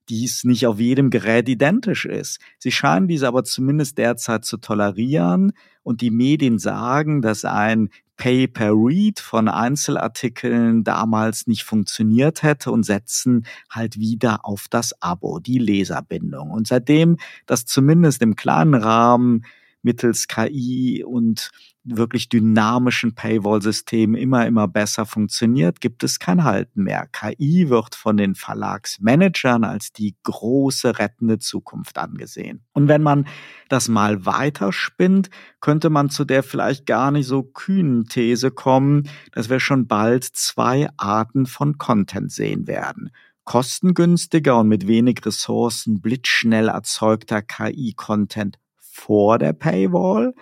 dies 0.08 0.44
nicht 0.44 0.64
auf 0.64 0.78
jedem 0.78 1.10
Gerät 1.10 1.48
identisch 1.48 2.06
ist. 2.06 2.38
Sie 2.60 2.70
scheinen 2.70 3.08
dies 3.08 3.24
aber 3.24 3.42
zumindest 3.42 3.98
derzeit 3.98 4.44
zu 4.44 4.58
tolerieren 4.58 5.54
und 5.82 6.02
die 6.02 6.12
Medien 6.12 6.60
sagen, 6.60 7.20
dass 7.20 7.44
ein 7.44 7.90
Pay-per-Read 8.18 9.20
von 9.20 9.48
Einzelartikeln 9.48 10.84
damals 10.84 11.46
nicht 11.46 11.64
funktioniert 11.64 12.42
hätte 12.42 12.70
und 12.70 12.82
setzen 12.82 13.46
halt 13.70 13.98
wieder 13.98 14.44
auf 14.44 14.66
das 14.68 15.00
Abo, 15.00 15.38
die 15.38 15.58
Leserbindung. 15.58 16.50
Und 16.50 16.66
seitdem 16.66 17.16
das 17.46 17.64
zumindest 17.64 18.20
im 18.20 18.36
kleinen 18.36 18.74
Rahmen 18.74 19.46
mittels 19.82 20.28
KI 20.28 21.04
und 21.04 21.50
wirklich 21.84 22.28
dynamischen 22.28 23.14
Paywall-Systemen 23.14 24.20
immer, 24.20 24.46
immer 24.46 24.68
besser 24.68 25.06
funktioniert, 25.06 25.80
gibt 25.80 26.04
es 26.04 26.18
kein 26.18 26.44
Halten 26.44 26.82
mehr. 26.82 27.06
KI 27.06 27.70
wird 27.70 27.94
von 27.94 28.16
den 28.16 28.34
Verlagsmanagern 28.34 29.64
als 29.64 29.92
die 29.92 30.16
große 30.24 30.98
rettende 30.98 31.38
Zukunft 31.38 31.98
angesehen. 31.98 32.64
Und 32.72 32.88
wenn 32.88 33.02
man 33.02 33.26
das 33.68 33.88
mal 33.88 34.26
weiterspinnt, 34.26 35.30
könnte 35.60 35.90
man 35.90 36.10
zu 36.10 36.24
der 36.24 36.42
vielleicht 36.42 36.86
gar 36.86 37.10
nicht 37.10 37.26
so 37.26 37.42
kühnen 37.42 38.04
These 38.04 38.50
kommen, 38.50 39.08
dass 39.32 39.48
wir 39.48 39.60
schon 39.60 39.86
bald 39.86 40.24
zwei 40.24 40.88
Arten 40.96 41.46
von 41.46 41.78
Content 41.78 42.32
sehen 42.32 42.66
werden 42.66 43.10
kostengünstiger 43.48 44.58
und 44.58 44.68
mit 44.68 44.86
wenig 44.86 45.24
Ressourcen 45.24 46.02
blitzschnell 46.02 46.68
erzeugter 46.68 47.40
KI-Content 47.40 48.58
vor 48.98 49.38
der 49.38 49.52
Paywall 49.52 50.34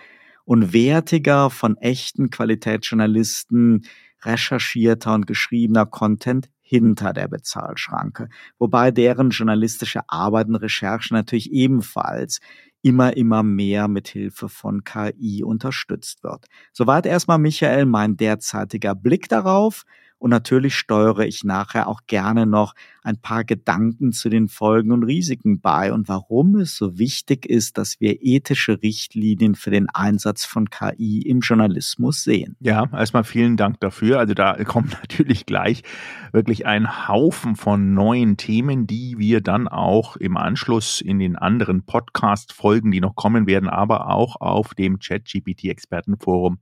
und 0.43 0.73
wertiger 0.73 1.49
von 1.49 1.77
echten 1.77 2.29
Qualitätsjournalisten 2.29 3.85
recherchierter 4.23 5.13
und 5.13 5.27
geschriebener 5.27 5.85
Content 5.85 6.49
hinter 6.61 7.13
der 7.13 7.27
Bezahlschranke, 7.27 8.27
wobei 8.57 8.91
deren 8.91 9.29
journalistische 9.29 10.01
Arbeit 10.07 10.47
und 10.47 10.55
Recherche 10.55 11.13
natürlich 11.13 11.51
ebenfalls 11.53 12.39
immer, 12.81 13.15
immer 13.15 13.43
mehr 13.43 13.87
mit 13.87 14.09
Hilfe 14.09 14.49
von 14.49 14.83
KI 14.83 15.43
unterstützt 15.43 16.23
wird. 16.23 16.47
Soweit 16.73 17.05
erstmal 17.05 17.37
Michael 17.37 17.85
mein 17.85 18.17
derzeitiger 18.17 18.95
Blick 18.95 19.29
darauf. 19.29 19.83
Und 20.19 20.31
natürlich 20.31 20.75
steuere 20.75 21.25
ich 21.25 21.43
nachher 21.43 21.87
auch 21.87 22.01
gerne 22.07 22.45
noch 22.45 22.73
ein 23.03 23.21
paar 23.21 23.43
Gedanken 23.43 24.11
zu 24.11 24.29
den 24.29 24.47
Folgen 24.47 24.91
und 24.91 25.03
Risiken 25.03 25.61
bei 25.61 25.93
und 25.93 26.09
warum 26.09 26.55
es 26.57 26.75
so 26.75 26.97
wichtig 26.97 27.45
ist, 27.45 27.77
dass 27.77 28.01
wir 28.01 28.17
ethische 28.21 28.81
Richtlinien 28.81 29.55
für 29.55 29.71
den 29.71 29.89
Einsatz 29.89 30.43
von 30.45 30.69
KI 30.69 31.21
im 31.21 31.39
Journalismus 31.39 32.23
sehen. 32.23 32.55
Ja, 32.59 32.89
erstmal 32.91 33.23
vielen 33.23 33.57
Dank 33.57 33.79
dafür. 33.79 34.19
Also 34.19 34.33
da 34.33 34.61
kommt 34.63 34.91
natürlich 35.01 35.45
gleich 35.45 35.83
wirklich 36.31 36.65
ein 36.65 37.07
Haufen 37.07 37.55
von 37.55 37.93
neuen 37.93 38.37
Themen, 38.37 38.87
die 38.87 39.17
wir 39.17 39.41
dann 39.41 39.67
auch 39.67 40.17
im 40.17 40.35
Anschluss 40.35 40.99
in 40.99 41.19
den 41.19 41.35
anderen 41.35 41.83
Podcast-Folgen, 41.83 42.91
die 42.91 43.01
noch 43.01 43.15
kommen 43.15 43.47
werden, 43.47 43.69
aber 43.69 44.09
auch 44.09 44.41
auf 44.41 44.73
dem 44.73 44.99
Chat-GPT-Expertenforum 44.99 46.57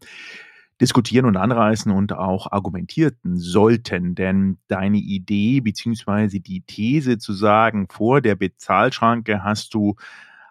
diskutieren 0.82 1.26
und 1.26 1.38
anreißen 1.38 1.92
und 1.92 2.14
auch 2.14 2.52
argumentierten 2.52 3.38
sollten. 3.38 4.16
Denn 4.16 4.58
deine 4.68 4.98
Idee 4.98 5.62
beziehungsweise 5.62 6.40
die 6.40 6.62
These 6.62 7.18
zu 7.18 7.34
sagen, 7.34 7.88
vor 7.90 8.22
der 8.22 8.36
Bezahlschranke 8.36 9.44
hast 9.44 9.74
du 9.74 9.96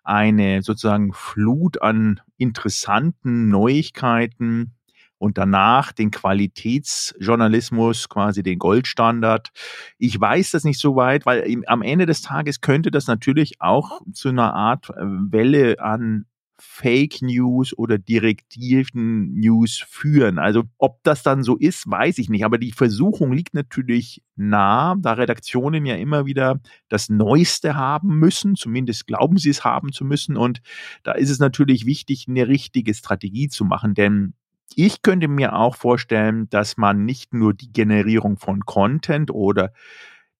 eine 0.03 0.63
sozusagen 0.63 1.13
Flut 1.13 1.81
an 1.81 2.21
interessanten 2.37 3.49
Neuigkeiten 3.49 4.75
und 5.19 5.39
danach 5.39 5.93
den 5.93 6.11
Qualitätsjournalismus, 6.11 8.09
quasi 8.09 8.43
den 8.43 8.59
Goldstandard. 8.59 9.51
Ich 9.99 10.21
weiß 10.21 10.51
das 10.51 10.65
nicht 10.65 10.79
so 10.79 10.97
weit, 10.97 11.25
weil 11.25 11.63
am 11.67 11.83
Ende 11.83 12.05
des 12.05 12.21
Tages 12.21 12.61
könnte 12.61 12.91
das 12.91 13.07
natürlich 13.07 13.61
auch 13.61 14.03
zu 14.13 14.29
einer 14.29 14.55
Art 14.55 14.91
äh, 14.91 15.03
Welle 15.03 15.81
an 15.81 16.27
Fake 16.59 17.21
News 17.21 17.77
oder 17.77 17.99
direktiven 17.99 19.35
News 19.35 19.85
führen. 19.87 20.39
Also 20.39 20.65
ob 20.79 21.03
das 21.03 21.23
dann 21.23 21.43
so 21.43 21.57
ist, 21.57 21.91
weiß 21.91 22.19
ich 22.19 22.29
nicht. 22.29 22.45
Aber 22.45 22.59
die 22.59 22.73
Versuchung 22.73 23.33
liegt 23.33 23.55
natürlich 23.55 24.23
nah, 24.37 24.95
da 24.99 25.15
Redaktionen 25.15 25.85
ja 25.85 25.97
immer 25.97 26.27
wieder 26.27 26.61
das 26.89 27.09
Neueste 27.09 27.75
haben 27.75 28.19
müssen. 28.19 28.55
Zumindest 28.55 29.07
glauben 29.07 29.37
sie 29.37 29.51
es 29.51 29.65
haben 29.65 29.93
zu 29.93 30.05
müssen. 30.05 30.37
Und 30.37 30.61
da 31.03 31.13
ist 31.13 31.31
es 31.31 31.41
natürlich 31.41 31.87
wichtig, 31.87 32.27
eine 32.29 32.47
richtige 32.47 32.95
Strategie 32.95 33.49
zu 33.49 33.65
machen. 33.65 33.95
Denn 33.95 34.35
ich 34.77 35.03
könnte 35.03 35.29
mir 35.29 35.55
auch 35.55 35.77
vorstellen, 35.77 36.49
dass 36.51 36.77
man 36.77 37.05
nicht 37.05 37.35
nur 37.35 37.55
die 37.55 37.73
Generierung 37.73 38.39
von 38.39 38.65
Content 38.65 39.31
oder 39.31 39.73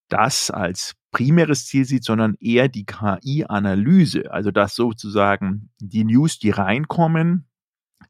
das 0.09 0.51
als 0.51 0.95
primäres 1.15 1.67
Ziel 1.67 1.85
sieht, 1.85 2.05
sondern 2.05 2.35
eher 2.41 2.69
die 2.69 2.85
KI-Analyse. 2.85 4.33
Also 4.33 4.51
dass 4.51 4.75
sozusagen 4.75 5.71
die 5.79 6.05
News, 6.05 6.41
die 6.41 6.51
reinkommen, 6.51 7.47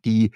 die 0.06 0.32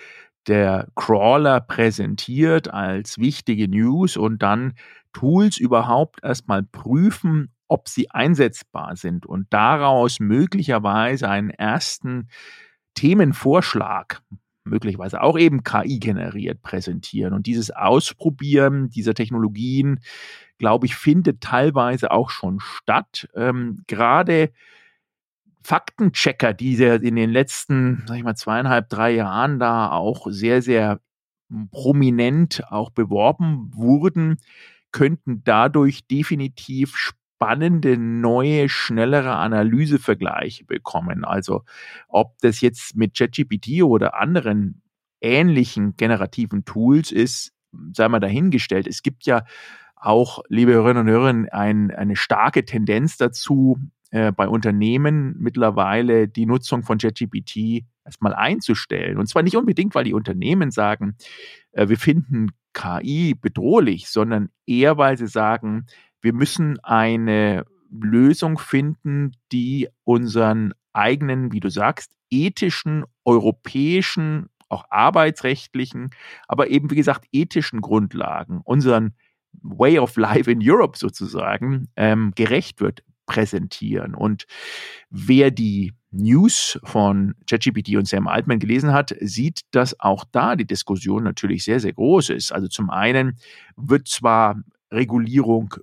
der 0.46 0.88
Crawler 0.94 1.60
präsentiert 1.60 2.68
als 2.68 3.18
wichtige 3.18 3.68
News 3.68 4.16
und 4.16 4.42
dann 4.42 4.74
Tools 5.14 5.56
überhaupt 5.56 6.22
erstmal 6.22 6.62
prüfen, 6.62 7.54
ob 7.68 7.88
sie 7.88 8.10
einsetzbar 8.10 8.96
sind 8.96 9.24
und 9.24 9.46
daraus 9.50 10.20
möglicherweise 10.20 11.28
einen 11.28 11.50
ersten 11.50 12.28
Themenvorschlag, 12.94 14.22
möglicherweise 14.68 15.22
auch 15.22 15.38
eben 15.38 15.62
KI 15.62 15.98
generiert, 15.98 16.62
präsentieren. 16.62 17.32
Und 17.32 17.46
dieses 17.46 17.70
Ausprobieren 17.70 18.88
dieser 18.90 19.14
Technologien 19.14 20.00
glaube 20.58 20.86
ich, 20.86 20.96
findet 20.96 21.40
teilweise 21.40 22.10
auch 22.10 22.30
schon 22.30 22.60
statt. 22.60 23.28
Ähm, 23.34 23.82
Gerade 23.86 24.52
Faktenchecker, 25.62 26.52
die 26.52 26.74
in 26.74 27.16
den 27.16 27.30
letzten, 27.30 28.04
sag 28.06 28.16
ich 28.16 28.24
mal, 28.24 28.36
zweieinhalb, 28.36 28.88
drei 28.88 29.12
Jahren 29.12 29.58
da 29.58 29.90
auch 29.90 30.26
sehr, 30.30 30.62
sehr 30.62 31.00
prominent 31.70 32.62
auch 32.70 32.90
beworben 32.90 33.70
wurden, 33.74 34.38
könnten 34.92 35.42
dadurch 35.44 36.06
definitiv 36.06 36.96
spannende, 37.38 37.96
neue, 37.96 38.68
schnellere 38.68 39.36
Analysevergleiche 39.36 40.64
bekommen. 40.64 41.24
Also 41.24 41.62
ob 42.08 42.36
das 42.40 42.60
jetzt 42.60 42.96
mit 42.96 43.16
ChatGPT 43.16 43.82
oder 43.84 44.20
anderen 44.20 44.82
ähnlichen 45.20 45.96
generativen 45.96 46.64
Tools 46.64 47.12
ist, 47.12 47.52
sei 47.92 48.08
mal 48.08 48.18
dahingestellt. 48.18 48.88
Es 48.88 49.04
gibt 49.04 49.24
ja 49.24 49.44
auch, 49.94 50.40
liebe 50.48 50.72
Hörerinnen 50.72 51.06
und 51.06 51.12
Hörer, 51.12 51.52
ein, 51.52 51.92
eine 51.92 52.16
starke 52.16 52.64
Tendenz 52.64 53.16
dazu, 53.18 53.78
äh, 54.10 54.32
bei 54.32 54.48
Unternehmen 54.48 55.36
mittlerweile 55.38 56.26
die 56.26 56.46
Nutzung 56.46 56.82
von 56.82 56.98
ChatGPT 56.98 57.84
erstmal 58.04 58.34
einzustellen. 58.34 59.16
Und 59.16 59.28
zwar 59.28 59.44
nicht 59.44 59.56
unbedingt, 59.56 59.94
weil 59.94 60.04
die 60.04 60.14
Unternehmen 60.14 60.72
sagen, 60.72 61.16
äh, 61.70 61.88
wir 61.88 61.98
finden 61.98 62.48
KI 62.72 63.34
bedrohlich, 63.34 64.08
sondern 64.08 64.50
eher, 64.66 64.98
weil 64.98 65.18
sie 65.18 65.26
sagen, 65.26 65.86
wir 66.20 66.32
müssen 66.32 66.78
eine 66.82 67.64
Lösung 67.90 68.58
finden, 68.58 69.32
die 69.52 69.88
unseren 70.04 70.74
eigenen, 70.92 71.52
wie 71.52 71.60
du 71.60 71.70
sagst, 71.70 72.12
ethischen, 72.30 73.04
europäischen, 73.24 74.48
auch 74.68 74.84
arbeitsrechtlichen, 74.90 76.10
aber 76.46 76.68
eben, 76.68 76.90
wie 76.90 76.96
gesagt, 76.96 77.26
ethischen 77.32 77.80
Grundlagen, 77.80 78.60
unseren 78.64 79.14
Way 79.62 79.98
of 79.98 80.16
Life 80.16 80.50
in 80.50 80.60
Europe 80.62 80.98
sozusagen 80.98 81.88
ähm, 81.96 82.32
gerecht 82.34 82.80
wird, 82.80 83.02
präsentieren. 83.26 84.14
Und 84.14 84.46
wer 85.10 85.50
die 85.50 85.94
News 86.10 86.78
von 86.84 87.34
ChatGPT 87.46 87.96
und 87.96 88.08
Sam 88.08 88.26
Altman 88.26 88.58
gelesen 88.58 88.92
hat, 88.92 89.14
sieht, 89.20 89.60
dass 89.72 89.98
auch 90.00 90.24
da 90.32 90.56
die 90.56 90.66
Diskussion 90.66 91.24
natürlich 91.24 91.64
sehr, 91.64 91.80
sehr 91.80 91.92
groß 91.92 92.30
ist. 92.30 92.52
Also 92.52 92.68
zum 92.68 92.90
einen 92.90 93.38
wird 93.76 94.08
zwar 94.08 94.62
Regulierung 94.90 95.74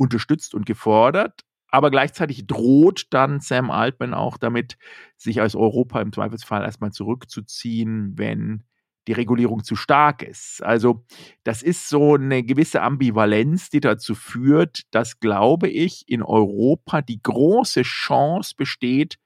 unterstützt 0.00 0.54
und 0.54 0.64
gefordert, 0.64 1.42
aber 1.68 1.90
gleichzeitig 1.90 2.46
droht 2.46 3.06
dann 3.10 3.40
Sam 3.40 3.70
Altman 3.70 4.14
auch 4.14 4.38
damit, 4.38 4.78
sich 5.16 5.40
als 5.40 5.54
Europa 5.54 6.00
im 6.00 6.12
Zweifelsfall 6.12 6.62
erstmal 6.62 6.90
zurückzuziehen, 6.90 8.14
wenn 8.16 8.64
die 9.06 9.12
Regulierung 9.12 9.62
zu 9.62 9.76
stark 9.76 10.22
ist. 10.22 10.62
Also 10.62 11.04
das 11.44 11.62
ist 11.62 11.88
so 11.88 12.14
eine 12.14 12.42
gewisse 12.42 12.80
Ambivalenz, 12.82 13.68
die 13.68 13.80
dazu 13.80 14.14
führt, 14.14 14.82
dass, 14.90 15.20
glaube 15.20 15.68
ich, 15.68 16.04
in 16.08 16.22
Europa 16.22 17.02
die 17.02 17.22
große 17.22 17.82
Chance 17.82 18.54
besteht, 18.56 19.18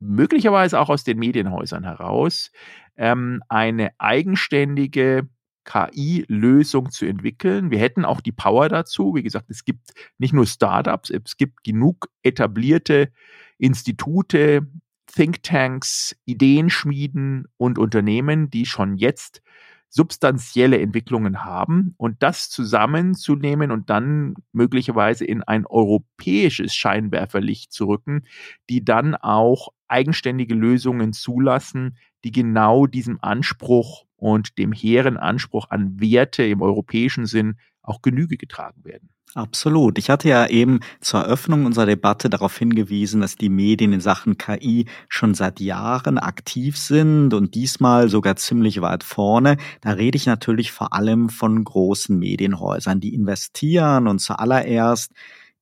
möglicherweise 0.00 0.80
auch 0.80 0.88
aus 0.88 1.04
den 1.04 1.18
Medienhäusern 1.18 1.84
heraus, 1.84 2.50
ähm, 2.96 3.42
eine 3.48 3.90
eigenständige 3.98 5.28
KI-Lösung 5.64 6.90
zu 6.90 7.06
entwickeln. 7.06 7.70
Wir 7.70 7.78
hätten 7.78 8.04
auch 8.04 8.20
die 8.20 8.32
Power 8.32 8.68
dazu. 8.68 9.14
Wie 9.14 9.22
gesagt, 9.22 9.50
es 9.50 9.64
gibt 9.64 9.92
nicht 10.18 10.32
nur 10.32 10.46
Startups, 10.46 11.10
es 11.10 11.36
gibt 11.36 11.64
genug 11.64 12.08
etablierte 12.22 13.12
Institute, 13.58 14.66
Thinktanks, 15.06 16.16
Ideenschmieden 16.24 17.46
und 17.56 17.78
Unternehmen, 17.78 18.50
die 18.50 18.64
schon 18.64 18.96
jetzt 18.96 19.42
substanzielle 19.90 20.80
Entwicklungen 20.80 21.44
haben 21.44 21.94
und 21.96 22.22
das 22.22 22.48
zusammenzunehmen 22.48 23.72
und 23.72 23.90
dann 23.90 24.34
möglicherweise 24.52 25.24
in 25.24 25.42
ein 25.42 25.66
europäisches 25.66 26.74
Scheinwerferlicht 26.74 27.72
zu 27.72 27.86
rücken, 27.86 28.22
die 28.70 28.84
dann 28.84 29.16
auch 29.16 29.70
eigenständige 29.88 30.54
Lösungen 30.54 31.12
zulassen, 31.12 31.96
die 32.24 32.32
genau 32.32 32.86
diesem 32.86 33.18
Anspruch 33.22 34.04
und 34.16 34.58
dem 34.58 34.72
hehren 34.72 35.16
Anspruch 35.16 35.66
an 35.70 36.00
Werte 36.00 36.44
im 36.44 36.62
europäischen 36.62 37.26
Sinn 37.26 37.56
auch 37.82 38.02
Genüge 38.02 38.36
getragen 38.36 38.84
werden. 38.84 39.10
Absolut. 39.34 39.96
Ich 39.96 40.10
hatte 40.10 40.28
ja 40.28 40.48
eben 40.48 40.80
zur 41.00 41.20
Eröffnung 41.20 41.64
unserer 41.64 41.86
Debatte 41.86 42.28
darauf 42.28 42.58
hingewiesen, 42.58 43.20
dass 43.20 43.36
die 43.36 43.48
Medien 43.48 43.92
in 43.92 44.00
Sachen 44.00 44.38
KI 44.38 44.86
schon 45.08 45.34
seit 45.34 45.60
Jahren 45.60 46.18
aktiv 46.18 46.76
sind 46.76 47.32
und 47.32 47.54
diesmal 47.54 48.08
sogar 48.08 48.34
ziemlich 48.36 48.80
weit 48.80 49.04
vorne. 49.04 49.56
Da 49.82 49.92
rede 49.92 50.16
ich 50.16 50.26
natürlich 50.26 50.72
vor 50.72 50.92
allem 50.94 51.28
von 51.28 51.62
großen 51.62 52.18
Medienhäusern, 52.18 52.98
die 52.98 53.14
investieren 53.14 54.08
und 54.08 54.18
zuallererst 54.18 55.12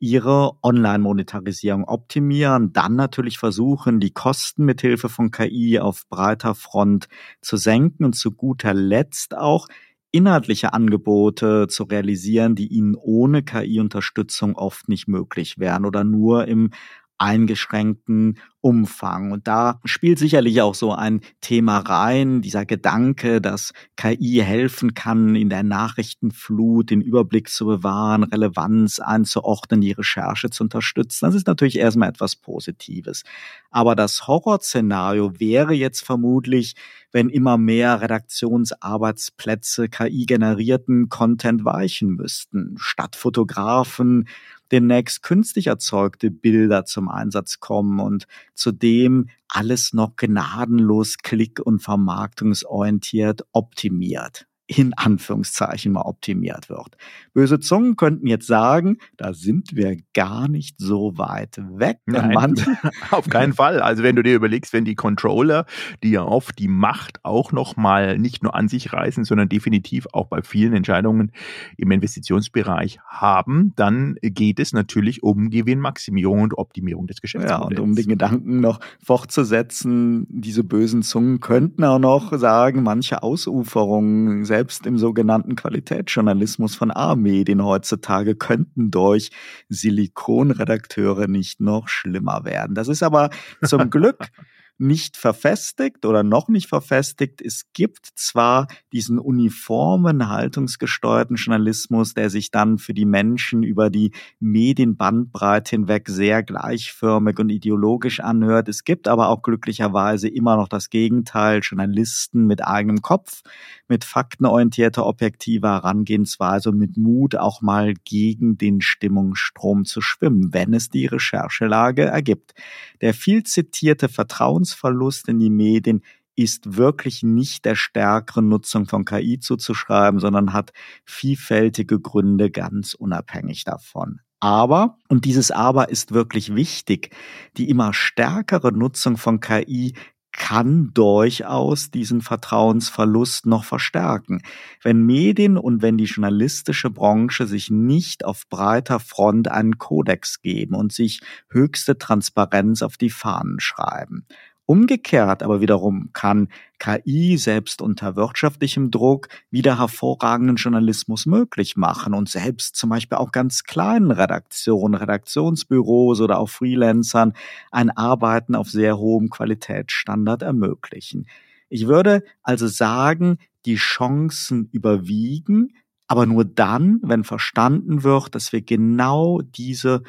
ihre 0.00 0.52
Online-Monetarisierung 0.62 1.84
optimieren, 1.84 2.72
dann 2.72 2.94
natürlich 2.94 3.38
versuchen, 3.38 4.00
die 4.00 4.12
Kosten 4.12 4.64
mithilfe 4.64 5.08
von 5.08 5.30
KI 5.30 5.80
auf 5.80 6.08
breiter 6.08 6.54
Front 6.54 7.08
zu 7.40 7.56
senken 7.56 8.04
und 8.04 8.14
zu 8.14 8.32
guter 8.32 8.74
Letzt 8.74 9.36
auch 9.36 9.66
inhaltliche 10.10 10.72
Angebote 10.72 11.66
zu 11.68 11.84
realisieren, 11.84 12.54
die 12.54 12.68
ihnen 12.68 12.94
ohne 12.94 13.42
KI-Unterstützung 13.42 14.56
oft 14.56 14.88
nicht 14.88 15.08
möglich 15.08 15.58
wären 15.58 15.84
oder 15.84 16.04
nur 16.04 16.46
im 16.46 16.70
eingeschränkten 17.18 18.38
Umfang. 18.60 19.30
Und 19.30 19.46
da 19.46 19.80
spielt 19.84 20.18
sicherlich 20.18 20.60
auch 20.62 20.74
so 20.74 20.92
ein 20.92 21.20
Thema 21.40 21.78
rein, 21.78 22.42
dieser 22.42 22.66
Gedanke, 22.66 23.40
dass 23.40 23.72
KI 23.96 24.42
helfen 24.44 24.94
kann, 24.94 25.36
in 25.36 25.48
der 25.48 25.62
Nachrichtenflut 25.62 26.90
den 26.90 27.00
Überblick 27.00 27.48
zu 27.48 27.66
bewahren, 27.66 28.24
Relevanz 28.24 28.98
einzuordnen, 28.98 29.80
die 29.80 29.92
Recherche 29.92 30.50
zu 30.50 30.64
unterstützen. 30.64 31.26
Das 31.26 31.36
ist 31.36 31.46
natürlich 31.46 31.78
erstmal 31.78 32.08
etwas 32.08 32.34
Positives. 32.34 33.22
Aber 33.70 33.94
das 33.94 34.26
Horrorszenario 34.26 35.38
wäre 35.38 35.74
jetzt 35.74 36.04
vermutlich, 36.04 36.74
wenn 37.12 37.28
immer 37.28 37.58
mehr 37.58 38.00
Redaktionsarbeitsplätze 38.00 39.88
KI-generierten 39.88 41.08
Content 41.08 41.64
weichen 41.64 42.10
müssten. 42.10 42.74
Statt 42.78 43.16
Fotografen 43.16 44.26
demnächst 44.72 45.22
künstlich 45.22 45.68
erzeugte 45.68 46.30
Bilder 46.30 46.84
zum 46.84 47.08
Einsatz 47.08 47.60
kommen 47.60 48.00
und 48.00 48.26
zudem 48.54 49.28
alles 49.48 49.92
noch 49.92 50.16
gnadenlos 50.16 51.18
klick- 51.18 51.60
und 51.60 51.80
vermarktungsorientiert 51.80 53.46
optimiert 53.52 54.47
in 54.68 54.92
Anführungszeichen 54.94 55.92
mal 55.92 56.02
optimiert 56.02 56.68
wird. 56.68 56.96
Böse 57.32 57.58
Zungen 57.58 57.96
könnten 57.96 58.26
jetzt 58.26 58.46
sagen, 58.46 58.98
da 59.16 59.32
sind 59.32 59.74
wir 59.74 59.96
gar 60.12 60.46
nicht 60.46 60.76
so 60.78 61.16
weit 61.16 61.58
weg. 61.72 62.00
Nein, 62.04 62.54
auf 63.10 63.28
keinen 63.30 63.54
Fall. 63.54 63.80
Also 63.80 64.02
wenn 64.02 64.14
du 64.14 64.22
dir 64.22 64.34
überlegst, 64.34 64.74
wenn 64.74 64.84
die 64.84 64.94
Controller, 64.94 65.64
die 66.02 66.10
ja 66.10 66.22
oft 66.22 66.58
die 66.58 66.68
Macht 66.68 67.24
auch 67.24 67.50
noch 67.50 67.76
mal 67.76 68.18
nicht 68.18 68.42
nur 68.42 68.54
an 68.54 68.68
sich 68.68 68.92
reißen, 68.92 69.24
sondern 69.24 69.48
definitiv 69.48 70.06
auch 70.12 70.26
bei 70.26 70.42
vielen 70.42 70.74
Entscheidungen 70.74 71.32
im 71.78 71.90
Investitionsbereich 71.90 73.00
haben, 73.06 73.72
dann 73.74 74.16
geht 74.20 74.60
es 74.60 74.74
natürlich 74.74 75.22
um 75.22 75.48
Gewinnmaximierung 75.48 76.42
und 76.42 76.58
Optimierung 76.58 77.06
des 77.06 77.22
Geschäftsmodells. 77.22 77.78
Ja, 77.78 77.82
und 77.82 77.90
um 77.90 77.94
den 77.94 78.08
Gedanken 78.08 78.60
noch 78.60 78.80
fortzusetzen, 79.02 80.26
diese 80.28 80.62
bösen 80.62 81.02
Zungen 81.02 81.40
könnten 81.40 81.84
auch 81.84 81.98
noch 81.98 82.36
sagen, 82.36 82.82
manche 82.82 83.22
Ausuferungen, 83.22 84.44
selbst 84.58 84.86
im 84.86 84.98
sogenannten 84.98 85.54
Qualitätsjournalismus 85.54 86.74
von 86.74 86.90
A-Medien 86.90 87.62
heutzutage 87.64 88.34
könnten 88.34 88.90
durch 88.90 89.30
Silikonredakteure 89.68 91.28
nicht 91.28 91.60
noch 91.60 91.86
schlimmer 91.86 92.44
werden. 92.44 92.74
Das 92.74 92.88
ist 92.88 93.04
aber 93.04 93.30
zum 93.62 93.88
Glück 93.90 94.32
nicht 94.78 95.16
verfestigt 95.16 96.06
oder 96.06 96.22
noch 96.22 96.48
nicht 96.48 96.68
verfestigt. 96.68 97.42
Es 97.42 97.64
gibt 97.72 98.06
zwar 98.14 98.68
diesen 98.92 99.18
uniformen, 99.18 100.28
haltungsgesteuerten 100.28 101.36
Journalismus, 101.36 102.14
der 102.14 102.30
sich 102.30 102.52
dann 102.52 102.78
für 102.78 102.94
die 102.94 103.04
Menschen 103.04 103.64
über 103.64 103.90
die 103.90 104.12
Medienbandbreite 104.38 105.70
hinweg 105.70 106.08
sehr 106.08 106.44
gleichförmig 106.44 107.38
und 107.40 107.50
ideologisch 107.50 108.20
anhört. 108.20 108.68
Es 108.68 108.84
gibt 108.84 109.08
aber 109.08 109.28
auch 109.28 109.42
glücklicherweise 109.42 110.28
immer 110.28 110.56
noch 110.56 110.68
das 110.68 110.90
Gegenteil, 110.90 111.60
Journalisten 111.60 112.46
mit 112.46 112.64
eigenem 112.64 113.02
Kopf, 113.02 113.42
mit 113.88 114.04
faktenorientierter, 114.04 115.06
objektiver 115.06 115.74
Herangehensweise 115.74 116.70
und 116.70 116.78
mit 116.78 116.96
Mut 116.96 117.36
auch 117.36 117.62
mal 117.62 117.94
gegen 118.04 118.58
den 118.58 118.80
Stimmungsstrom 118.80 119.84
zu 119.84 120.00
schwimmen, 120.00 120.52
wenn 120.52 120.74
es 120.74 120.90
die 120.90 121.06
Recherchelage 121.06 122.04
ergibt. 122.04 122.54
Der 123.00 123.14
viel 123.14 123.44
zitierte 123.44 124.08
Vertrauensverlust 124.08 125.28
in 125.28 125.38
die 125.38 125.50
Medien 125.50 126.02
ist 126.36 126.76
wirklich 126.76 127.24
nicht 127.24 127.64
der 127.64 127.74
stärkeren 127.74 128.48
Nutzung 128.48 128.86
von 128.86 129.04
KI 129.04 129.40
zuzuschreiben, 129.40 130.20
sondern 130.20 130.52
hat 130.52 130.72
vielfältige 131.04 131.98
Gründe 131.98 132.50
ganz 132.50 132.94
unabhängig 132.94 133.64
davon. 133.64 134.20
Aber, 134.40 134.98
und 135.08 135.24
dieses 135.24 135.50
Aber 135.50 135.88
ist 135.88 136.12
wirklich 136.12 136.54
wichtig, 136.54 137.10
die 137.56 137.68
immer 137.68 137.92
stärkere 137.92 138.70
Nutzung 138.70 139.16
von 139.16 139.40
KI 139.40 139.94
kann 140.38 140.92
durchaus 140.94 141.90
diesen 141.90 142.22
Vertrauensverlust 142.22 143.44
noch 143.44 143.64
verstärken. 143.64 144.40
Wenn 144.82 145.04
Medien 145.04 145.58
und 145.58 145.82
wenn 145.82 145.98
die 145.98 146.04
journalistische 146.04 146.90
Branche 146.90 147.46
sich 147.46 147.70
nicht 147.70 148.24
auf 148.24 148.48
breiter 148.48 149.00
Front 149.00 149.48
einen 149.48 149.78
Kodex 149.78 150.40
geben 150.40 150.76
und 150.76 150.92
sich 150.92 151.20
höchste 151.50 151.98
Transparenz 151.98 152.82
auf 152.82 152.96
die 152.96 153.10
Fahnen 153.10 153.58
schreiben. 153.58 154.26
Umgekehrt 154.70 155.42
aber 155.42 155.62
wiederum 155.62 156.10
kann 156.12 156.48
KI 156.78 157.38
selbst 157.38 157.80
unter 157.80 158.16
wirtschaftlichem 158.16 158.90
Druck 158.90 159.28
wieder 159.50 159.78
hervorragenden 159.78 160.56
Journalismus 160.56 161.24
möglich 161.24 161.78
machen 161.78 162.12
und 162.12 162.28
selbst 162.28 162.76
zum 162.76 162.90
Beispiel 162.90 163.16
auch 163.16 163.32
ganz 163.32 163.64
kleinen 163.64 164.10
Redaktionen, 164.10 164.94
Redaktionsbüros 164.94 166.20
oder 166.20 166.38
auch 166.38 166.50
Freelancern 166.50 167.32
ein 167.70 167.88
Arbeiten 167.88 168.54
auf 168.54 168.68
sehr 168.68 168.98
hohem 168.98 169.30
Qualitätsstandard 169.30 170.42
ermöglichen. 170.42 171.28
Ich 171.70 171.86
würde 171.86 172.22
also 172.42 172.66
sagen, 172.66 173.38
die 173.64 173.76
Chancen 173.76 174.68
überwiegen, 174.70 175.76
aber 176.08 176.26
nur 176.26 176.44
dann, 176.44 177.00
wenn 177.02 177.24
verstanden 177.24 178.02
wird, 178.02 178.34
dass 178.34 178.52
wir 178.52 178.60
genau 178.60 179.40
diese 179.40 180.02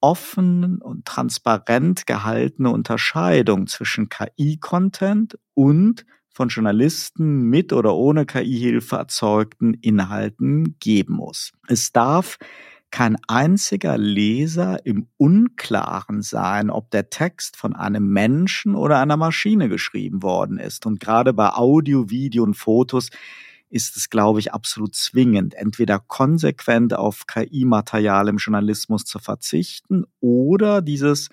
offen 0.00 0.78
und 0.80 1.04
transparent 1.04 2.06
gehaltene 2.06 2.70
Unterscheidung 2.70 3.66
zwischen 3.66 4.08
KI-Content 4.08 5.38
und 5.54 6.04
von 6.28 6.48
Journalisten 6.48 7.42
mit 7.44 7.72
oder 7.72 7.94
ohne 7.94 8.26
KI-Hilfe 8.26 8.96
erzeugten 8.96 9.74
Inhalten 9.74 10.76
geben 10.80 11.14
muss. 11.14 11.52
Es 11.66 11.92
darf 11.92 12.36
kein 12.90 13.16
einziger 13.26 13.98
Leser 13.98 14.84
im 14.86 15.08
Unklaren 15.16 16.22
sein, 16.22 16.70
ob 16.70 16.90
der 16.90 17.10
Text 17.10 17.56
von 17.56 17.74
einem 17.74 18.08
Menschen 18.08 18.74
oder 18.74 19.00
einer 19.00 19.16
Maschine 19.16 19.68
geschrieben 19.68 20.22
worden 20.22 20.58
ist. 20.58 20.86
Und 20.86 21.00
gerade 21.00 21.32
bei 21.32 21.50
Audio, 21.50 22.10
Video 22.10 22.44
und 22.44 22.54
Fotos 22.54 23.10
ist 23.68 23.96
es, 23.96 24.10
glaube 24.10 24.40
ich, 24.40 24.52
absolut 24.52 24.94
zwingend, 24.94 25.54
entweder 25.54 25.98
konsequent 25.98 26.94
auf 26.94 27.26
KI-Material 27.26 28.28
im 28.28 28.36
Journalismus 28.36 29.04
zu 29.04 29.18
verzichten 29.18 30.04
oder 30.20 30.82
dieses 30.82 31.28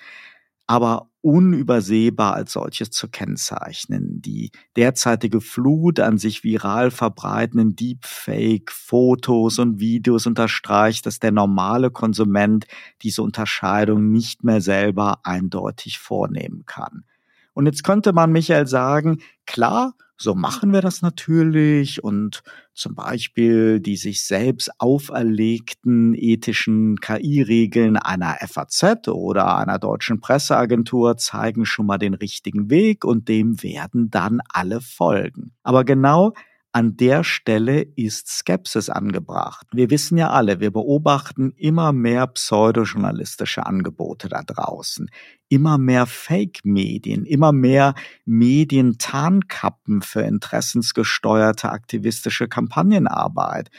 aber 0.66 1.10
unübersehbar 1.22 2.34
als 2.34 2.54
solches 2.54 2.92
zu 2.92 3.08
kennzeichnen. 3.08 4.22
Die 4.22 4.52
derzeitige 4.76 5.40
Flut 5.40 6.00
an 6.00 6.18
sich 6.18 6.44
viral 6.44 6.92
verbreitenden 6.92 7.76
Deepfake-Fotos 7.76 9.60
und 9.60 9.80
Videos 9.80 10.26
unterstreicht, 10.26 11.06
dass 11.06 11.20
der 11.20 11.32
normale 11.32 11.92
Konsument 11.92 12.66
diese 13.02 13.24
Unterscheidung 13.24 14.12
nicht 14.12 14.44
mehr 14.44 14.62
selber 14.62 15.20
eindeutig 15.24 16.00
vornehmen 16.00 16.64
kann. 16.66 17.06
Und 17.54 17.66
jetzt 17.66 17.84
könnte 17.84 18.14
man 18.14 18.32
Michael 18.32 18.68
sagen, 18.68 19.20
klar, 19.46 19.94
so 20.18 20.36
machen 20.36 20.72
wir 20.72 20.82
das 20.82 21.02
natürlich 21.02 22.04
und 22.04 22.44
zum 22.74 22.96
Beispiel 22.96 23.80
die 23.80 23.98
sich 23.98 24.24
selbst 24.24 24.72
auferlegten 24.80 26.14
ethischen 26.16 27.00
KI-Regeln 27.00 27.98
einer 27.98 28.38
FAZ 28.48 29.08
oder 29.10 29.58
einer 29.58 29.80
deutschen 29.80 30.22
Presseagentur 30.22 31.18
zeigen 31.18 31.66
schon 31.66 31.88
mal 31.88 31.98
den 31.98 32.14
richtigen 32.14 32.70
Weg 32.70 33.06
und 33.06 33.28
dem 33.28 33.62
werden 33.64 34.10
dann 34.10 34.40
alle 34.50 34.82
folgen. 34.82 35.52
Aber 35.64 35.84
genau 35.84 36.34
an 36.74 36.98
der 36.98 37.24
Stelle 37.24 37.82
ist 37.82 38.28
Skepsis 38.28 38.90
angebracht. 38.90 39.68
Wir 39.72 39.92
wissen 39.92 40.18
ja 40.18 40.32
alle, 40.32 40.60
wir 40.60 40.72
beobachten 40.72 41.54
immer 41.56 41.94
mehr 41.94 42.26
pseudojournalistische 42.26 43.66
Angebote 43.66 44.28
da 44.28 44.42
draußen, 44.42 45.08
immer 45.50 45.78
mehr 45.78 46.08
Fake-Medien, 46.08 47.26
immer 47.26 47.52
mehr 47.52 47.94
Medientarnkappen 48.26 50.02
für 50.02 50.24
interessensgesteuerte 50.24 51.70
aktivistische 51.70 52.48
Kampagnenarbeit. 52.48 53.70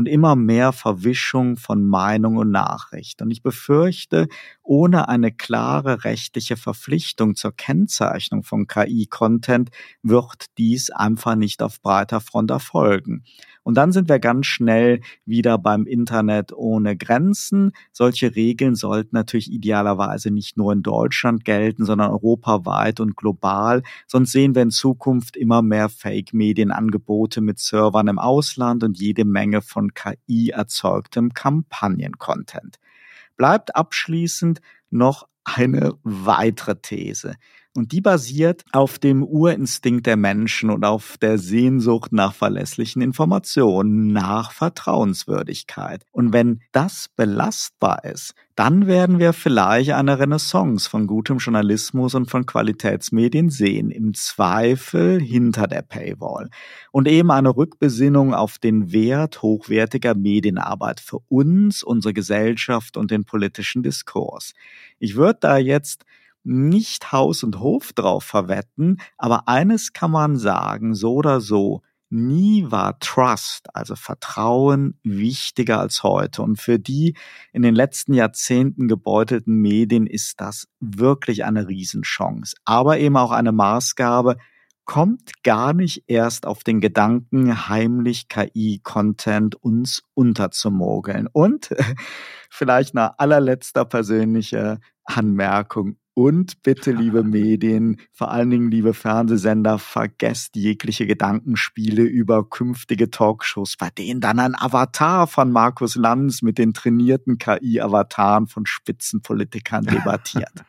Und 0.00 0.06
immer 0.06 0.34
mehr 0.34 0.72
Verwischung 0.72 1.58
von 1.58 1.86
Meinung 1.86 2.38
und 2.38 2.50
Nachricht. 2.50 3.20
Und 3.20 3.30
ich 3.30 3.42
befürchte, 3.42 4.28
ohne 4.62 5.10
eine 5.10 5.30
klare 5.30 6.04
rechtliche 6.04 6.56
Verpflichtung 6.56 7.36
zur 7.36 7.52
Kennzeichnung 7.54 8.42
von 8.42 8.66
KI-Content 8.66 9.68
wird 10.02 10.46
dies 10.56 10.88
einfach 10.88 11.34
nicht 11.34 11.62
auf 11.62 11.82
breiter 11.82 12.22
Front 12.22 12.50
erfolgen. 12.50 13.24
Und 13.62 13.74
dann 13.74 13.92
sind 13.92 14.08
wir 14.08 14.18
ganz 14.18 14.46
schnell 14.46 15.00
wieder 15.24 15.58
beim 15.58 15.86
Internet 15.86 16.52
ohne 16.52 16.96
Grenzen. 16.96 17.72
Solche 17.92 18.34
Regeln 18.34 18.74
sollten 18.74 19.14
natürlich 19.14 19.52
idealerweise 19.52 20.30
nicht 20.30 20.56
nur 20.56 20.72
in 20.72 20.82
Deutschland 20.82 21.44
gelten, 21.44 21.84
sondern 21.84 22.10
europaweit 22.10 23.00
und 23.00 23.16
global. 23.16 23.82
Sonst 24.06 24.32
sehen 24.32 24.54
wir 24.54 24.62
in 24.62 24.70
Zukunft 24.70 25.36
immer 25.36 25.62
mehr 25.62 25.88
Fake-Medienangebote 25.88 27.40
mit 27.40 27.58
Servern 27.58 28.08
im 28.08 28.18
Ausland 28.18 28.82
und 28.82 28.98
jede 28.98 29.24
Menge 29.24 29.60
von 29.60 29.92
KI 29.92 30.50
erzeugtem 30.50 31.34
Kampagnen-Content. 31.34 32.78
Bleibt 33.36 33.76
abschließend 33.76 34.60
noch 34.90 35.28
eine 35.44 35.94
weitere 36.02 36.76
These. 36.76 37.34
Und 37.76 37.92
die 37.92 38.00
basiert 38.00 38.64
auf 38.72 38.98
dem 38.98 39.22
Urinstinkt 39.22 40.04
der 40.06 40.16
Menschen 40.16 40.70
und 40.70 40.84
auf 40.84 41.16
der 41.18 41.38
Sehnsucht 41.38 42.12
nach 42.12 42.34
verlässlichen 42.34 43.00
Informationen, 43.00 44.12
nach 44.12 44.50
Vertrauenswürdigkeit. 44.50 46.04
Und 46.10 46.32
wenn 46.32 46.62
das 46.72 47.08
belastbar 47.14 48.04
ist, 48.04 48.34
dann 48.56 48.88
werden 48.88 49.20
wir 49.20 49.32
vielleicht 49.32 49.92
eine 49.92 50.18
Renaissance 50.18 50.90
von 50.90 51.06
gutem 51.06 51.38
Journalismus 51.38 52.16
und 52.16 52.28
von 52.28 52.44
Qualitätsmedien 52.44 53.50
sehen, 53.50 53.92
im 53.92 54.14
Zweifel 54.14 55.20
hinter 55.20 55.68
der 55.68 55.82
Paywall. 55.82 56.50
Und 56.90 57.06
eben 57.06 57.30
eine 57.30 57.56
Rückbesinnung 57.56 58.34
auf 58.34 58.58
den 58.58 58.90
Wert 58.90 59.42
hochwertiger 59.42 60.16
Medienarbeit 60.16 60.98
für 60.98 61.20
uns, 61.28 61.84
unsere 61.84 62.14
Gesellschaft 62.14 62.96
und 62.96 63.12
den 63.12 63.24
politischen 63.24 63.84
Diskurs. 63.84 64.54
Ich 64.98 65.14
würde 65.14 65.38
da 65.40 65.56
jetzt 65.56 66.04
nicht 66.42 67.12
Haus 67.12 67.42
und 67.42 67.60
Hof 67.60 67.92
drauf 67.92 68.24
verwetten, 68.24 69.00
aber 69.18 69.48
eines 69.48 69.92
kann 69.92 70.10
man 70.10 70.36
sagen, 70.36 70.94
so 70.94 71.14
oder 71.14 71.40
so, 71.40 71.82
nie 72.10 72.66
war 72.68 72.98
Trust, 72.98 73.68
also 73.74 73.94
Vertrauen, 73.94 74.98
wichtiger 75.04 75.78
als 75.80 76.02
heute. 76.02 76.42
Und 76.42 76.60
für 76.60 76.78
die 76.78 77.16
in 77.52 77.62
den 77.62 77.74
letzten 77.74 78.14
Jahrzehnten 78.14 78.88
gebeutelten 78.88 79.54
Medien 79.54 80.06
ist 80.06 80.40
das 80.40 80.66
wirklich 80.80 81.44
eine 81.44 81.68
Riesenchance, 81.68 82.56
aber 82.64 82.98
eben 82.98 83.16
auch 83.16 83.30
eine 83.30 83.52
Maßgabe, 83.52 84.36
kommt 84.90 85.44
gar 85.44 85.72
nicht 85.72 86.02
erst 86.08 86.46
auf 86.46 86.64
den 86.64 86.80
Gedanken, 86.80 87.68
heimlich 87.68 88.26
KI-Content 88.26 89.54
uns 89.54 90.02
unterzumogeln. 90.14 91.28
Und 91.30 91.70
vielleicht 92.50 92.96
eine 92.96 93.16
allerletzter 93.20 93.84
persönliche 93.84 94.80
Anmerkung. 95.04 95.96
Und 96.14 96.62
bitte, 96.62 96.90
liebe 96.90 97.22
Medien, 97.22 98.00
vor 98.12 98.30
allen 98.30 98.50
Dingen 98.50 98.70
liebe 98.70 98.94
Fernsehsender, 98.94 99.78
vergesst 99.78 100.56
jegliche 100.56 101.06
Gedankenspiele 101.06 102.02
über 102.02 102.48
künftige 102.48 103.10
Talkshows, 103.10 103.76
bei 103.76 103.90
denen 103.90 104.20
dann 104.20 104.40
ein 104.40 104.54
Avatar 104.54 105.26
von 105.26 105.52
Markus 105.52 105.94
Lanz 105.94 106.42
mit 106.42 106.58
den 106.58 106.74
trainierten 106.74 107.38
KI-Avataren 107.38 108.48
von 108.48 108.66
Spitzenpolitikern 108.66 109.84
debattiert. 109.86 110.64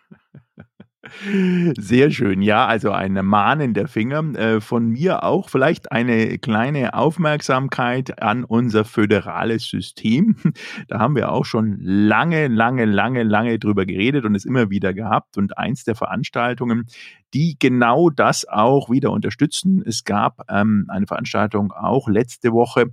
Sehr 1.77 2.11
schön, 2.11 2.41
ja, 2.41 2.65
also 2.65 2.91
ein 2.91 3.13
mahnender 3.13 3.87
Finger 3.87 4.23
äh, 4.35 4.61
von 4.61 4.89
mir 4.89 5.23
auch. 5.23 5.49
Vielleicht 5.49 5.91
eine 5.91 6.37
kleine 6.37 6.93
Aufmerksamkeit 6.93 8.21
an 8.21 8.43
unser 8.43 8.85
föderales 8.85 9.65
System. 9.65 10.35
Da 10.87 10.99
haben 10.99 11.15
wir 11.15 11.31
auch 11.31 11.45
schon 11.45 11.77
lange, 11.81 12.47
lange, 12.47 12.85
lange, 12.85 13.23
lange 13.23 13.59
drüber 13.59 13.85
geredet 13.85 14.25
und 14.25 14.35
es 14.35 14.45
immer 14.45 14.69
wieder 14.69 14.93
gehabt. 14.93 15.37
Und 15.37 15.57
eins 15.57 15.83
der 15.83 15.95
Veranstaltungen, 15.95 16.87
die 17.33 17.55
genau 17.57 18.09
das 18.09 18.47
auch 18.47 18.89
wieder 18.89 19.11
unterstützen. 19.11 19.81
Es 19.85 20.03
gab 20.03 20.45
ähm, 20.49 20.85
eine 20.89 21.07
Veranstaltung 21.07 21.71
auch 21.71 22.07
letzte 22.07 22.51
Woche, 22.51 22.91